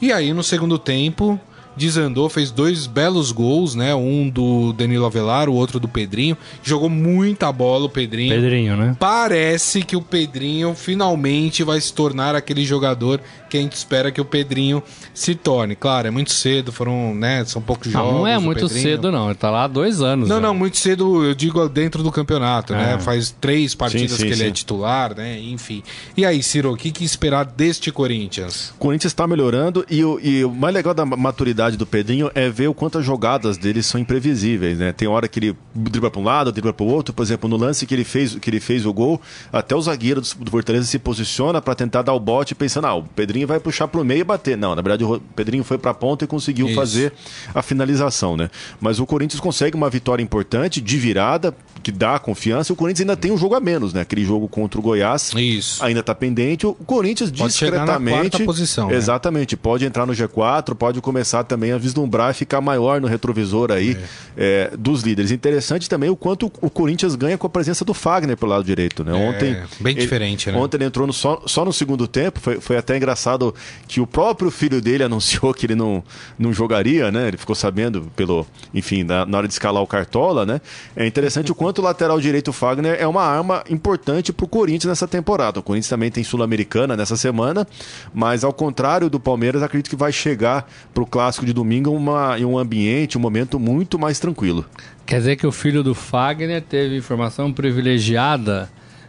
[0.00, 1.40] e aí no segundo tempo
[1.76, 3.94] desandou, fez dois belos gols, né?
[3.94, 6.36] Um do Danilo Avelar, o outro do Pedrinho.
[6.62, 8.34] Jogou muita bola o Pedrinho.
[8.34, 8.96] Pedrinho, né?
[8.98, 14.20] Parece que o Pedrinho finalmente vai se tornar aquele jogador que a gente espera que
[14.20, 14.82] o Pedrinho
[15.14, 15.76] se torne.
[15.76, 17.44] Claro, é muito cedo, foram, né?
[17.44, 18.18] São poucos Não, jogos.
[18.18, 18.82] não é o muito Pedrinho.
[18.82, 19.26] cedo, não.
[19.26, 20.28] Ele tá lá há dois anos.
[20.28, 20.42] Não, já.
[20.42, 22.94] não, muito cedo, eu digo dentro do campeonato, né?
[22.94, 22.98] Ah.
[22.98, 24.52] Faz três partidas Sim, sim, que ele é sim.
[24.52, 25.38] titular, né?
[25.40, 25.82] Enfim.
[26.16, 28.70] E aí, Ciro, o que, que esperar deste Corinthians?
[28.70, 32.50] O Corinthians está melhorando e o, e o mais legal da maturidade do Pedrinho é
[32.50, 34.92] ver o quanto as jogadas dele são imprevisíveis, né?
[34.92, 37.14] Tem hora que ele dribla para um lado, dribla para o outro.
[37.14, 39.20] Por exemplo, no lance que ele fez, que ele fez o gol,
[39.52, 42.94] até o zagueiro do, do Fortaleza se posiciona para tentar dar o bote, pensando, ah,
[42.94, 44.56] o Pedrinho vai puxar para o meio e bater.
[44.56, 46.74] Não, na verdade o Pedrinho foi para a ponta e conseguiu Isso.
[46.74, 47.12] fazer
[47.54, 48.50] a finalização, né?
[48.80, 51.54] Mas o Corinthians consegue uma vitória importante de virada,
[51.86, 52.72] que dá confiança.
[52.72, 54.00] O Corinthians ainda tem um jogo a menos, né?
[54.00, 55.84] Aquele jogo contra o Goiás Isso.
[55.84, 56.66] ainda está pendente.
[56.66, 58.42] O Corinthians Pode discretamente.
[58.42, 58.96] posição, né?
[58.96, 59.56] Exatamente.
[59.56, 63.96] Pode entrar no G4, pode começar também a vislumbrar e ficar maior no retrovisor aí
[64.36, 65.30] é, dos líderes.
[65.30, 69.04] Interessante também o quanto o Corinthians ganha com a presença do Fagner pelo lado direito.
[69.04, 69.12] Né?
[69.12, 69.56] É, Ontem.
[69.78, 70.58] bem ele- diferente, né?
[70.58, 72.40] Ontem ele entrou no- só, só no segundo tempo.
[72.40, 73.54] Foi, foi até engraçado
[73.86, 76.02] que o próprio filho dele anunciou que ele não,
[76.36, 77.28] não jogaria, né?
[77.28, 78.44] Ele ficou sabendo pelo.
[78.74, 80.60] Enfim, na, na hora de escalar o Cartola, né?
[80.96, 84.90] É interessante o quanto o lateral direito Fagner é uma arma importante para o Corinthians
[84.90, 85.60] nessa temporada.
[85.60, 87.66] O Corinthians também tem Sul-Americana nessa semana,
[88.12, 92.38] mas ao contrário do Palmeiras, acredito que vai chegar para o clássico de domingo uma,
[92.38, 94.64] em um ambiente, um momento muito mais tranquilo.
[95.04, 98.68] Quer dizer que o filho do Fagner teve informação privilegiada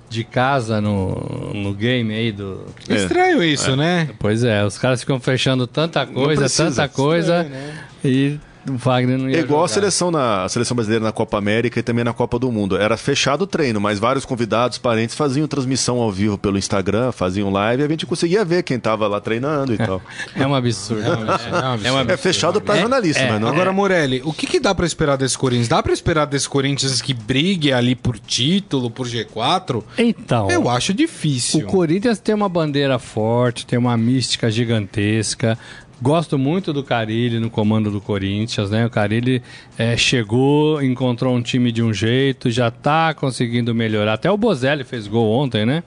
[0.09, 2.65] de casa no, no game aí do.
[2.87, 4.09] É estranho isso, né?
[4.19, 6.65] Pois é, os caras ficam fechando tanta coisa, precisa.
[6.65, 7.83] tanta coisa Estranho, né?
[8.05, 8.39] e
[8.69, 9.73] o Fagner não ia É igual a jogar.
[9.73, 12.77] seleção, na, a seleção brasileira na Copa América e também na Copa do Mundo.
[12.77, 17.49] Era fechado o treino, mas vários convidados, parentes faziam transmissão ao vivo pelo Instagram, faziam
[17.51, 20.01] live e a gente conseguia ver quem tava lá treinando e tal.
[20.35, 21.03] É um absurdo.
[21.03, 21.87] É um absurdo, é um absurdo.
[21.87, 23.47] É um É fechado para jornalista, é, mas não.
[23.49, 25.67] Agora, Morelli, o que, que dá pra esperar desse Corinthians?
[25.67, 29.83] Dá pra esperar desse Corinthians que brigue ali por título, por G4?
[29.97, 31.65] Então, Eu acho o difícil.
[31.67, 35.57] Corinthians tem uma bandeira forte, tem uma mística gigantesca.
[36.01, 38.85] Gosto muito do Carilli no comando do Corinthians, né?
[38.85, 39.41] O Carilli
[39.77, 44.13] é, chegou, encontrou um time de um jeito, já tá conseguindo melhorar.
[44.13, 45.83] Até o Bozelli fez gol ontem, né?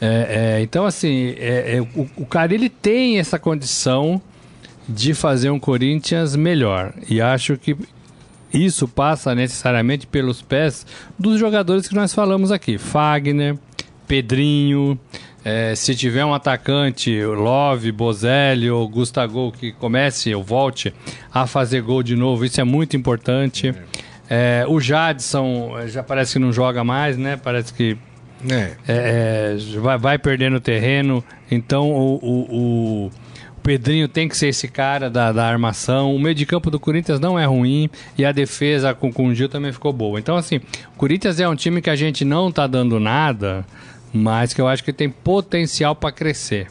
[0.00, 4.20] É, é, então, assim, é, é, o, o Carilli tem essa condição
[4.88, 6.92] de fazer um Corinthians melhor.
[7.08, 7.76] E acho que
[8.52, 10.86] isso passa necessariamente pelos pés
[11.18, 12.78] dos jogadores que nós falamos aqui.
[12.78, 13.56] Fagner,
[14.06, 14.98] Pedrinho,
[15.48, 20.92] eh, se tiver um atacante, Love, Bozelli ou Gustavo que comece ou volte
[21.32, 23.72] a fazer gol de novo, isso é muito importante.
[24.28, 27.36] Eh, o Jadson eh, já parece que não joga mais, né?
[27.36, 27.96] Parece que
[28.50, 28.54] É.
[28.54, 31.22] é, é, vai, vai perdendo terreno.
[31.48, 33.10] Então o, o, o
[33.62, 36.14] Pedrinho tem que ser esse cara da, da armação.
[36.14, 37.88] O meio de campo do Corinthians não é ruim
[38.18, 40.18] e a defesa com, com o Gil também ficou boa.
[40.18, 43.64] Então, assim, o Corinthians é um time que a gente não tá dando nada,
[44.16, 46.68] mas que eu acho que tem potencial para crescer.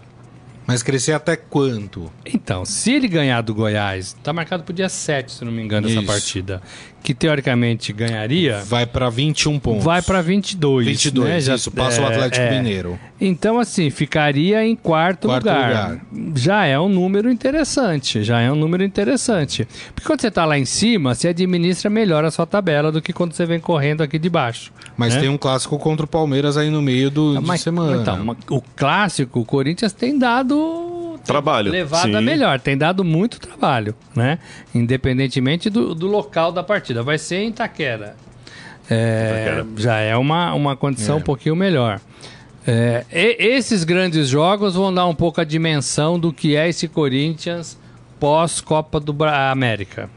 [0.67, 2.11] Mas crescer até quanto?
[2.25, 5.87] Então, se ele ganhar do Goiás, tá marcado pro dia 7, se não me engano,
[5.87, 6.07] essa Isso.
[6.07, 6.61] partida,
[7.05, 9.83] que teoricamente ganharia, Vai pra 21 pontos.
[9.83, 10.87] vai para 22.
[10.87, 11.39] 22, né?
[11.39, 11.69] Já- isso.
[11.69, 12.57] Passa o é, Atlético é.
[12.57, 12.99] Mineiro.
[13.21, 15.67] Então, assim, ficaria em quarto, Quarto lugar.
[15.69, 16.01] lugar.
[16.35, 18.23] Já é um número interessante.
[18.23, 19.67] Já é um número interessante.
[19.93, 23.13] Porque quando você tá lá em cima, você administra melhor a sua tabela do que
[23.13, 24.73] quando você vem correndo aqui de baixo.
[24.97, 25.21] Mas né?
[25.21, 28.01] tem um clássico contra o Palmeiras aí no meio do, de Mas- semana.
[28.01, 30.84] Então, o clássico, o Corinthians tem dado.
[31.25, 32.25] Trabalho, Levado a sim.
[32.25, 34.39] melhor, tem dado muito trabalho, né?
[34.73, 37.01] Independentemente do, do local da partida.
[37.03, 38.15] Vai ser em Itaquera.
[38.89, 41.19] É, já é uma, uma condição É.
[41.19, 41.99] um pouquinho melhor.
[42.67, 46.87] É, e- esses grandes jogos vão dar um pouco a dimensão do que é esse
[46.87, 47.77] Corinthians
[48.19, 50.09] pós-Copa do Bra América,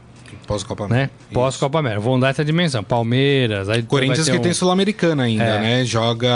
[0.47, 0.95] Pós-Copa né?
[0.95, 1.13] América.
[1.21, 1.33] Isso.
[1.33, 2.01] Pós-Copa América.
[2.01, 2.83] Vão dar essa dimensão.
[2.83, 5.59] Palmeiras, aí Corinthians que ter tem um- Sul-Americana ainda, É.
[5.59, 5.85] né?
[5.85, 6.29] Joga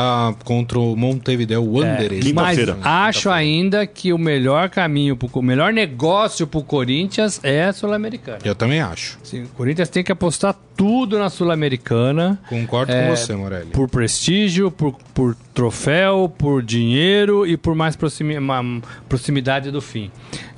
[0.43, 2.31] contra o Montevideo Wanderers.
[2.31, 2.77] Mas Quinta-feira.
[2.83, 8.39] acho ainda que o melhor caminho, pro, o melhor negócio pro Corinthians é a Sul-Americana.
[8.43, 9.17] Eu também acho.
[9.23, 12.39] Sim, o Corinthians tem que apostar tudo na Sul-Americana.
[12.49, 13.67] Concordo É, com você, Morelli.
[13.71, 20.11] Por prestígio, por, por troféu, por dinheiro e por mais proximi- ma- proximidade do fim.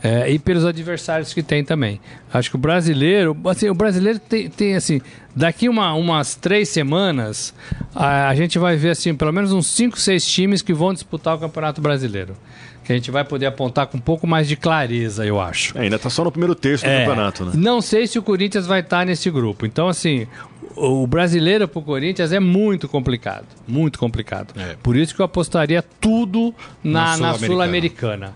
[0.05, 1.99] É, e pelos adversários que tem também.
[2.31, 5.01] Acho que o brasileiro, assim, o brasileiro tem, tem, assim,
[5.35, 7.55] daqui uma, umas três semanas,
[7.95, 11.35] a, a gente vai ver assim, pelo menos uns cinco, seis times que vão disputar
[11.35, 12.35] o Campeonato Brasileiro.
[12.83, 15.75] Que a gente vai poder apontar com um pouco mais de clareza, eu acho.
[15.75, 17.53] É, ainda tá só no primeiro terço do É, campeonato, né?
[17.55, 19.65] Não sei se o Corinthians vai estar nesse grupo.
[19.65, 20.27] Então, assim,
[20.75, 23.45] o o brasileiro pro Corinthians é muito complicado.
[23.67, 24.53] Muito complicado.
[24.59, 24.75] É.
[24.83, 26.53] Por isso que eu apostaria tudo
[26.83, 27.47] na, Na na Sul-Americana.
[27.47, 28.35] Sul-Americana.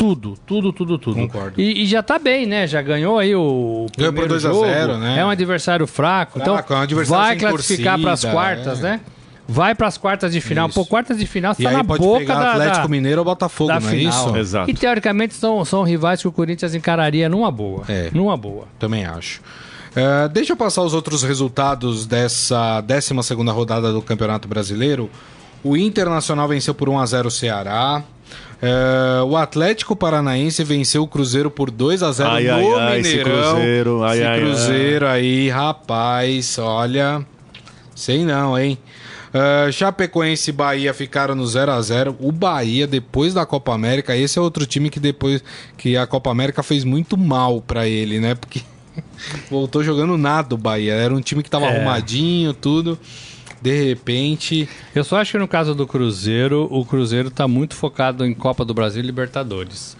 [0.00, 1.14] Tudo, tudo, tudo, tudo.
[1.14, 1.60] Concordo.
[1.60, 2.66] E, e já tá bem, né?
[2.66, 4.64] Já ganhou aí o Ganhou por primeiro 2 a jogo.
[4.64, 5.18] 0, né?
[5.18, 6.40] É um adversário fraco.
[6.40, 8.82] Fraco, então é um adversário vai classificar para as quartas, é.
[8.82, 9.00] né?
[9.46, 10.68] Vai para as quartas de final.
[10.68, 10.80] Isso.
[10.80, 12.88] Pô, quartas de final, você E tá aí na pode boca pegar da, Atlético da,
[12.88, 14.28] Mineiro ou Botafogo, da não é final.
[14.28, 14.36] isso?
[14.38, 14.70] Exato.
[14.70, 17.82] E teoricamente são, são rivais que o Corinthians encararia numa boa.
[17.86, 18.10] É.
[18.14, 18.64] Numa boa.
[18.78, 19.42] Também acho.
[19.94, 25.10] É, deixa eu passar os outros resultados dessa 12 rodada do Campeonato Brasileiro.
[25.62, 28.02] O Internacional venceu por 1x0 o Ceará.
[28.62, 33.00] É, o Atlético Paranaense venceu o Cruzeiro por 2 a 0 Ai, no ai, ai,
[33.00, 33.52] esse Mineirão.
[33.54, 34.40] Cruzeiro, ai, esse.
[34.40, 37.24] Cruzeiro aí, rapaz, olha.
[37.94, 38.76] Sei não, hein?
[39.32, 44.14] É, Chapecoense e Bahia ficaram no 0 a 0 O Bahia, depois da Copa América,
[44.16, 45.42] esse é outro time que depois
[45.78, 48.34] que a Copa América fez muito mal pra ele, né?
[48.34, 48.60] Porque
[49.50, 50.94] voltou jogando nada o Bahia.
[50.94, 51.76] Era um time que tava É.
[51.76, 52.98] arrumadinho, tudo.
[53.60, 54.68] De repente.
[54.94, 58.64] Eu só acho que no caso do Cruzeiro, o Cruzeiro tá muito focado em Copa
[58.64, 59.96] do Brasil e Libertadores.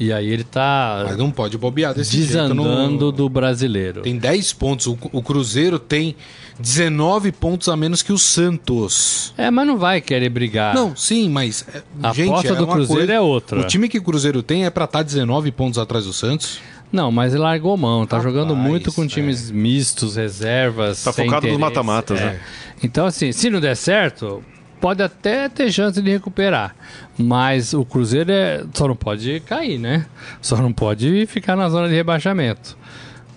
[0.00, 2.26] E aí ele tá Mas não pode bobear desse jeito.
[2.28, 4.00] desandando no- do brasileiro.
[4.02, 4.86] Tem 10 pontos.
[4.86, 6.16] O, o Cruzeiro tem
[6.58, 9.32] 19 pontos a menos que o Santos.
[9.36, 10.74] É, mas não vai querer brigar.
[10.74, 11.64] Não, sim, mas.
[11.72, 13.60] é, A gente, aposta é do Cruzeiro coisa- é outra.
[13.60, 16.58] O time que o Cruzeiro tem é pra estar 19 pontos atrás do Santos.
[16.92, 18.06] Não, mas ele largou mão.
[18.06, 19.06] Tá Rapaz, jogando muito com é.
[19.06, 21.02] times mistos, reservas.
[21.02, 22.24] Tá focado nos mata-matas, É.
[22.24, 22.40] né?
[22.84, 24.42] Então, assim, se não der certo,
[24.80, 26.74] pode até ter chance de recuperar.
[27.16, 28.64] Mas o Cruzeiro é...
[28.74, 30.06] só não pode cair, né?
[30.40, 32.76] Só não pode ficar na zona de rebaixamento.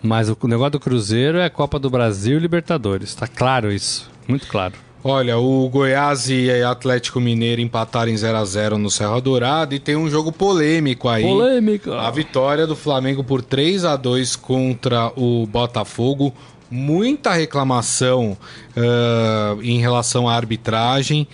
[0.02, 3.16] Mas o negócio do Cruzeiro é Copa do Brasil e Libertadores.
[3.16, 4.10] Tá claro isso.
[4.28, 4.74] Muito claro.
[5.08, 9.80] Olha, o Goiás e Atlético Mineiro empataram em 0 a 0 no Serra Dourada e
[9.80, 11.22] tem um jogo polêmico aí.
[11.22, 11.96] Polêmica.
[12.02, 16.34] A vitória do Flamengo por 3 a 2 contra o Botafogo.
[16.72, 18.36] Muita reclamação
[18.76, 21.28] uh, em relação à arbitragem.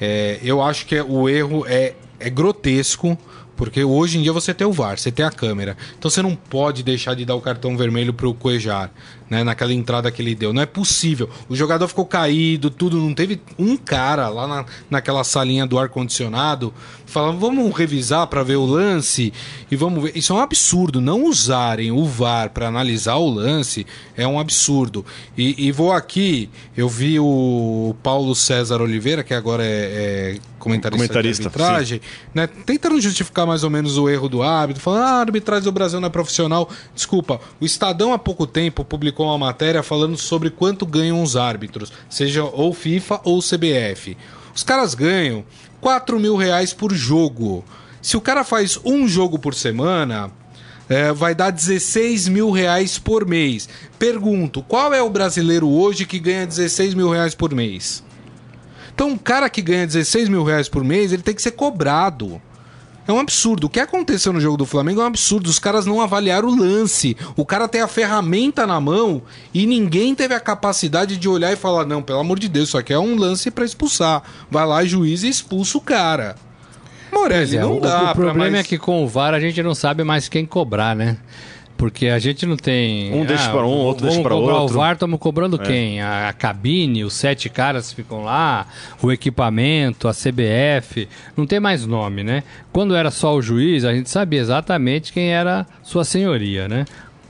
[0.00, 3.18] É, eu acho que o erro é, é grotesco.
[3.58, 5.76] Porque hoje em dia você tem o VAR, você tem a câmera.
[5.98, 8.88] Então você não pode deixar de dar o cartão vermelho pro Cuejar,
[9.28, 9.42] né?
[9.42, 10.52] Naquela entrada que ele deu.
[10.52, 11.28] Não é possível.
[11.48, 12.96] O jogador ficou caído, tudo.
[12.98, 16.72] Não teve um cara lá na, naquela salinha do ar-condicionado
[17.04, 19.32] falando, vamos revisar para ver o lance
[19.68, 20.16] e vamos ver.
[20.16, 21.00] Isso é um absurdo.
[21.00, 23.84] Não usarem o VAR para analisar o lance
[24.16, 25.04] é um absurdo.
[25.36, 30.98] E, e, vou aqui, eu vi o Paulo César Oliveira, que agora é, é comentarista,
[30.98, 32.00] comentarista de arbitragem,
[32.34, 35.72] né, tentando justificar mais ou menos o erro do árbitro, falando, ah, a arbitragem do
[35.72, 36.68] Brasil não é profissional.
[36.94, 41.92] Desculpa, o Estadão há pouco tempo publicou uma matéria falando sobre quanto ganham os árbitros,
[42.08, 44.16] seja ou FIFA ou CBF.
[44.54, 45.44] Os caras ganham
[45.80, 47.64] 4 mil reais por jogo.
[48.00, 50.30] Se o cara faz um jogo por semana,
[50.88, 53.68] é, vai dar 16 mil reais por mês.
[53.98, 58.02] Pergunto, qual é o brasileiro hoje que ganha 16 mil reais por mês?
[58.94, 62.42] Então, um cara que ganha 16 mil reais por mês, ele tem que ser cobrado.
[63.08, 63.68] É um absurdo.
[63.68, 65.48] O que aconteceu no jogo do Flamengo é um absurdo.
[65.48, 67.16] Os caras não avaliaram o lance.
[67.34, 69.22] O cara tem a ferramenta na mão
[69.54, 72.76] e ninguém teve a capacidade de olhar e falar: não, pelo amor de Deus, isso
[72.76, 74.22] aqui é um lance para expulsar.
[74.50, 76.36] Vai lá, juiz, e expulsa o cara.
[77.10, 78.12] Morelli, é, não o, dá.
[78.12, 78.54] O problema mais...
[78.54, 81.16] é que com o VAR a gente não sabe mais quem cobrar, né?
[81.78, 83.14] Porque a gente não tem.
[83.14, 84.64] Um deixa ah, para um, outro deixa para outro.
[84.64, 85.64] o VAR, estamos cobrando é.
[85.64, 86.02] quem?
[86.02, 88.66] A, a, cabine, os sete caras ficam lá,
[89.00, 91.08] o equipamento, a CBF.
[91.36, 92.42] Não tem mais nome, né?
[92.72, 96.84] Quando era só o juiz, a gente sabia exatamente quem era Sua Senhoria, né?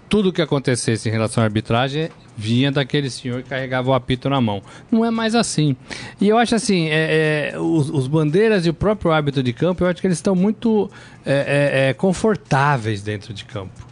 [0.09, 4.41] Tudo que acontecesse em relação à arbitragem vinha daquele senhor que carregava o apito na
[4.41, 4.63] mão.
[4.91, 5.77] Não é mais assim.
[6.19, 9.85] E eu acho assim, é, é, os, os, bandeiras e o próprio árbitro de campo,
[9.85, 10.91] eu acho que eles estão muito
[11.27, 13.88] é, é, é confortáveis dentro de campo.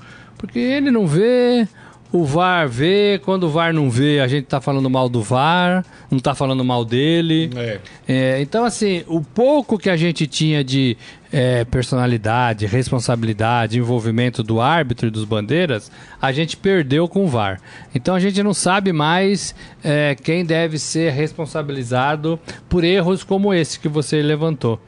[0.47, 1.67] Porque ele não vê,
[2.13, 5.85] o VAR vê, quando o VAR não vê, a gente tá falando mal do VAR,
[6.11, 7.51] não tá falando mal dele.
[7.55, 7.81] É.
[8.09, 10.97] É, então, assim, o pouco que a gente tinha de
[11.33, 15.91] é, personalidade, responsabilidade, envolvimento do árbitro e dos bandeiras,
[16.23, 17.61] a gente perdeu com o VAR.
[17.95, 22.39] Então a gente não sabe mais é, quem deve ser responsabilizado
[22.69, 24.81] por erros como esse que você levantou.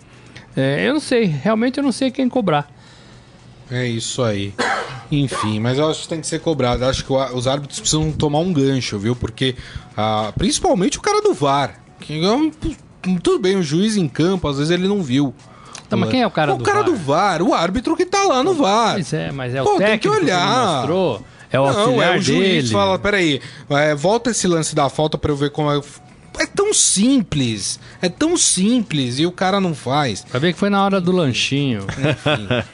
[0.56, 2.70] É, eu não sei, realmente eu não sei quem cobrar.
[3.70, 4.54] É isso aí.
[5.10, 6.84] Enfim, mas eu acho que tem que ser cobrado.
[6.84, 9.16] Eu acho que os árbitros precisam tomar um gancho, viu?
[9.16, 9.54] Porque,
[9.96, 11.80] ah, principalmente o cara do VAR.
[12.00, 15.34] Que, é tudo bem, o juiz em campo, às vezes ele não viu.
[15.88, 16.84] Tá, mas quem é o cara o do cara VAR?
[16.90, 18.94] do VAR, o árbitro que tá lá no VAR.
[18.94, 20.62] Mas é, mas é o Pô, técnico tem que olhar.
[20.62, 21.22] que mostrou.
[21.50, 22.68] É o não, auxiliar é o juiz dele.
[22.68, 23.40] fala, peraí,
[23.70, 25.80] é, volta esse lance da falta para eu ver como é
[26.38, 27.78] é tão simples.
[28.00, 30.24] É tão simples e o cara não faz.
[30.30, 31.86] Vai ver que foi na hora do lanchinho.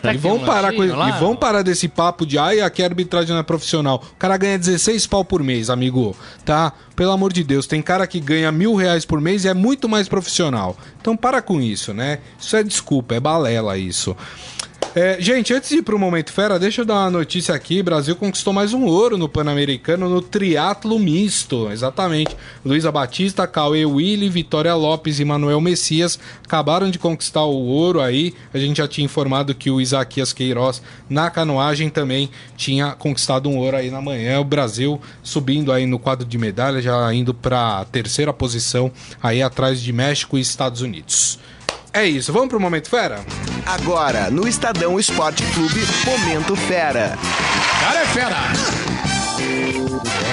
[0.02, 2.86] Tá e, vão um parar com, e vão parar desse papo de ai, aqui a
[2.86, 4.02] arbitragem não é profissional.
[4.12, 6.16] O cara ganha 16 pau por mês, amigo.
[6.44, 6.72] Tá?
[6.94, 9.88] Pelo amor de Deus, tem cara que ganha mil reais por mês e é muito
[9.88, 10.76] mais profissional.
[11.00, 12.18] Então para com isso, né?
[12.38, 14.16] Isso é desculpa, é balela isso.
[14.96, 17.82] É, gente, antes de ir pro Momento Fera, deixa eu dar uma notícia aqui.
[17.82, 21.68] Brasil conquistou mais um ouro no Pan-Americano no triatlo misto.
[21.68, 22.36] Exatamente.
[22.64, 28.34] Luísa Batista, Cauê Willi, Vitória Lopes e Manuel Messias acabaram de conquistar o ouro aí.
[28.52, 30.80] A gente já tinha informado que o Isaquias Queiroz
[31.10, 34.38] na canoagem também tinha conquistado um ouro aí na manhã.
[34.38, 39.82] O Brasil subindo aí no quadro de medalha, já indo para terceira posição aí atrás
[39.82, 41.40] de México e Estados Unidos.
[41.94, 43.24] É isso, vamos pro Momento Fera?
[43.64, 47.16] Agora, no Estadão Esporte Clube, Momento Fera.
[47.80, 48.36] Cara é fera!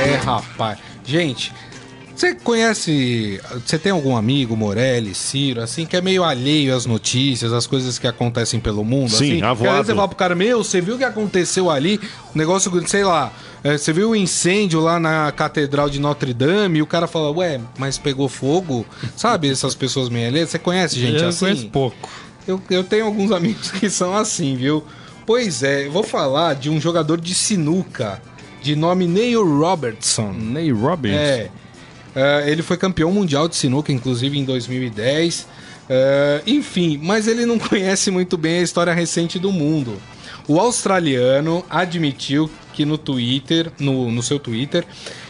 [0.04, 0.80] É, rapaz.
[1.06, 1.54] Gente,
[2.22, 3.42] você conhece.
[3.66, 7.98] Você tem algum amigo, Morelli, Ciro, assim, que é meio alheio às notícias, às coisas
[7.98, 9.10] que acontecem pelo mundo?
[9.10, 9.66] Sim, assim?
[9.66, 12.00] Aí você fala pro cara, meu, você viu o que aconteceu ali?
[12.34, 16.78] O negócio, sei lá, é, você viu o incêndio lá na Catedral de Notre Dame
[16.78, 18.86] e o cara fala, ué, mas pegou fogo?
[19.18, 20.52] Sabe essas pessoas meio alheias?
[20.52, 21.46] Você conhece gente eu assim?
[21.46, 22.10] Eu conheço pouco.
[22.48, 24.84] Eu, eu tenho alguns amigos que são assim, viu?
[25.26, 28.22] Pois é, eu vou falar de um jogador de sinuca
[28.62, 30.32] de nome Neil Robertson.
[30.34, 31.20] Neil Robertson?
[31.20, 31.50] É.
[32.16, 35.42] Uh, ele foi campeão mundial de sinuca, inclusive em 2010.
[35.42, 35.48] Uh,
[35.90, 39.98] é, enfim, mas ele não conhece muito bem a história recente do mundo.
[40.48, 44.86] O australiano admitiu que no Twitter, no, no seu Twitter,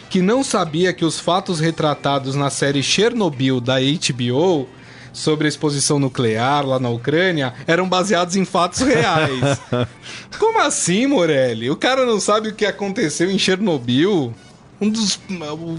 [0.08, 4.68] que não sabia que os fatos retratados na série Chernobyl da HBO
[5.12, 9.60] sobre a exposição nuclear lá na Ucrânia eram baseados em fatos reais.
[10.38, 11.70] Como assim, Morelli?
[11.70, 14.34] O cara não sabe o que aconteceu em Chernobyl?
[14.82, 15.20] Um dos,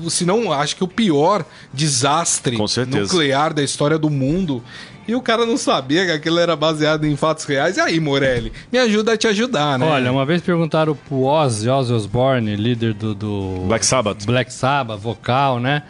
[0.10, 4.64] se não, acho que o pior desastre nuclear da história do mundo.
[5.06, 7.76] E o cara não sabia que aquilo era baseado em fatos reais.
[7.76, 9.86] E aí, Morelli, me ajuda a te ajudar, né?
[9.86, 14.26] Olha, uma vez perguntaram pro Ozzy, Ozzy Osbourne, líder do, do Black Sabbath.
[14.26, 15.84] Black Sabbath, vocal, né?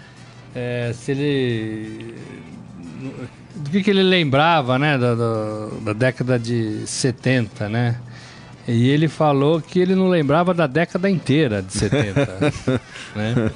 [0.55, 2.15] É, se ele.
[3.55, 4.97] Do que, que ele lembrava, né?
[4.97, 7.97] Da, da, da década de 70, né?
[8.67, 12.51] E ele falou que ele não lembrava da década inteira de 70.
[13.15, 13.51] né?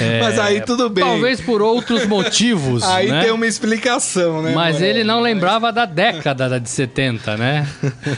[0.00, 1.02] É, Mas aí tudo bem.
[1.04, 2.82] Talvez por outros motivos.
[2.88, 3.22] Aí né?
[3.22, 4.52] tem uma explicação, né?
[4.54, 4.98] Mas Morelli?
[5.00, 7.66] ele não lembrava da década de 70, né?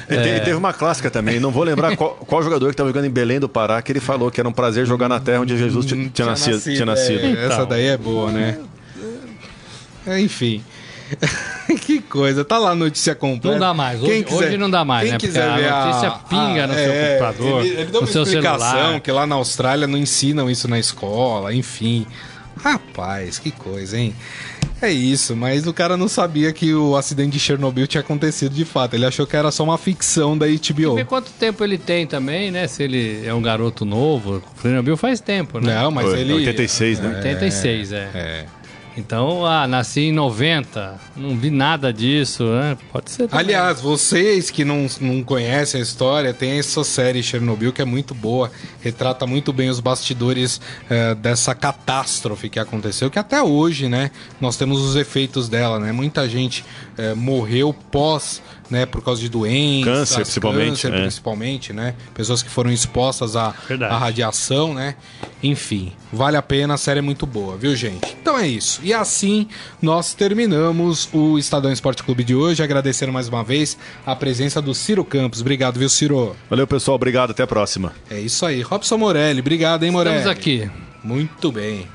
[0.08, 2.88] E te- e teve uma clássica também, não vou lembrar qual, qual jogador que estava
[2.88, 5.40] jogando em Belém do Pará, que ele falou que era um prazer jogar na terra
[5.42, 6.60] onde Jesus ti- tinha, nascido.
[6.60, 7.24] tinha nascido.
[7.24, 7.66] é, Essa Então.
[7.66, 8.58] daí é boa, né?
[10.06, 10.64] É, Enfim.
[11.80, 13.54] que coisa, tá lá a notícia completa.
[13.58, 15.18] Não dá mais, hoje- hoje não dá mais, quem né?
[15.18, 18.22] Quiser Porque a ver notícia pinga no seu computador, Ele, ele deu no uma seu
[18.22, 19.00] explicação celular.
[19.00, 22.06] que lá na Austrália não ensinam isso na escola, enfim.
[22.56, 24.14] Rapaz, que coisa, hein?
[24.82, 28.64] É isso, mas o cara não sabia que o acidente de Chernobyl tinha acontecido de
[28.64, 28.94] fato.
[28.94, 30.94] Ele achou que era só uma ficção da HBO.
[30.94, 32.66] Ver quanto tempo ele tem também, né?
[32.66, 34.42] Se ele é um garoto novo.
[34.58, 35.74] O Chernobyl faz tempo, né?
[35.74, 36.32] Não, mas Foi, ele.
[36.32, 37.14] 86, né?
[37.18, 37.96] 86, é.
[38.14, 38.46] É.
[38.96, 42.76] Então, ah, nasci em 90, não vi nada disso, né?
[42.92, 43.46] Pode ser também.
[43.46, 48.14] Aliás, vocês que não, não conhecem a história, tem essa série Chernobyl que é muito
[48.14, 54.10] boa, retrata muito bem os bastidores eh, dessa catástrofe que aconteceu, que até hoje, né,
[54.40, 55.92] nós temos os efeitos dela, né?
[55.92, 56.64] Muita gente
[56.98, 61.00] eh, morreu pós, né, por causa de doenças, Câncer, principalmente, câncer, é.
[61.00, 61.94] principalmente, né?
[62.14, 63.54] Pessoas que foram expostas à,
[63.88, 64.94] à radiação, né?
[65.42, 68.16] Enfim, vale a pena, a série é muito boa, viu, gente?
[68.20, 68.80] Então é isso.
[68.82, 69.48] E assim
[69.80, 74.74] nós terminamos o Estadão Esporte Clube de hoje, agradecendo mais uma vez a presença do
[74.74, 75.40] Ciro Campos.
[75.40, 76.36] Obrigado, viu, Ciro?
[76.48, 76.94] Valeu, pessoal.
[76.94, 77.30] Obrigado.
[77.30, 77.92] Até a próxima.
[78.10, 78.62] É isso aí.
[78.62, 80.18] Robson Morelli, obrigado, hein, Morelli?
[80.18, 80.70] Estamos aqui.
[81.02, 81.88] Muito bem.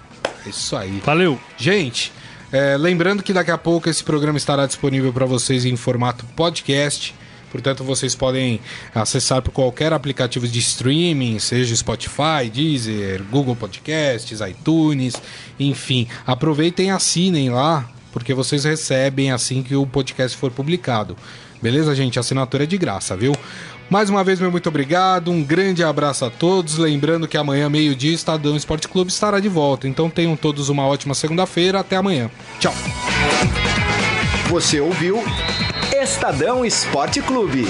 [0.46, 1.02] É isso aí.
[1.04, 1.40] Valeu.
[1.58, 2.12] Gente,
[2.52, 7.14] é, lembrando que daqui a pouco esse programa estará disponível para vocês em formato podcast.
[7.52, 8.60] Portanto, vocês podem
[8.94, 15.16] acessar por qualquer aplicativo de streaming, seja Spotify, Deezer, Google Podcasts, iTunes,
[15.58, 16.06] enfim.
[16.28, 21.16] Aproveitem e assinem lá, porque vocês recebem assim que o podcast for publicado.
[21.62, 22.20] Beleza, gente?
[22.20, 23.34] A assinatura é de graça, viu?
[23.90, 26.78] Mais uma vez, meu muito obrigado, um grande abraço a todos.
[26.78, 29.88] Lembrando que amanhã, meio-dia, Estadão Esporte Clube estará de volta.
[29.88, 31.80] Então tenham todos uma ótima segunda-feira.
[31.80, 32.30] Até amanhã.
[32.60, 32.74] Tchau.
[34.50, 35.24] Você ouviu
[35.94, 37.66] Estadão Esporte Clube.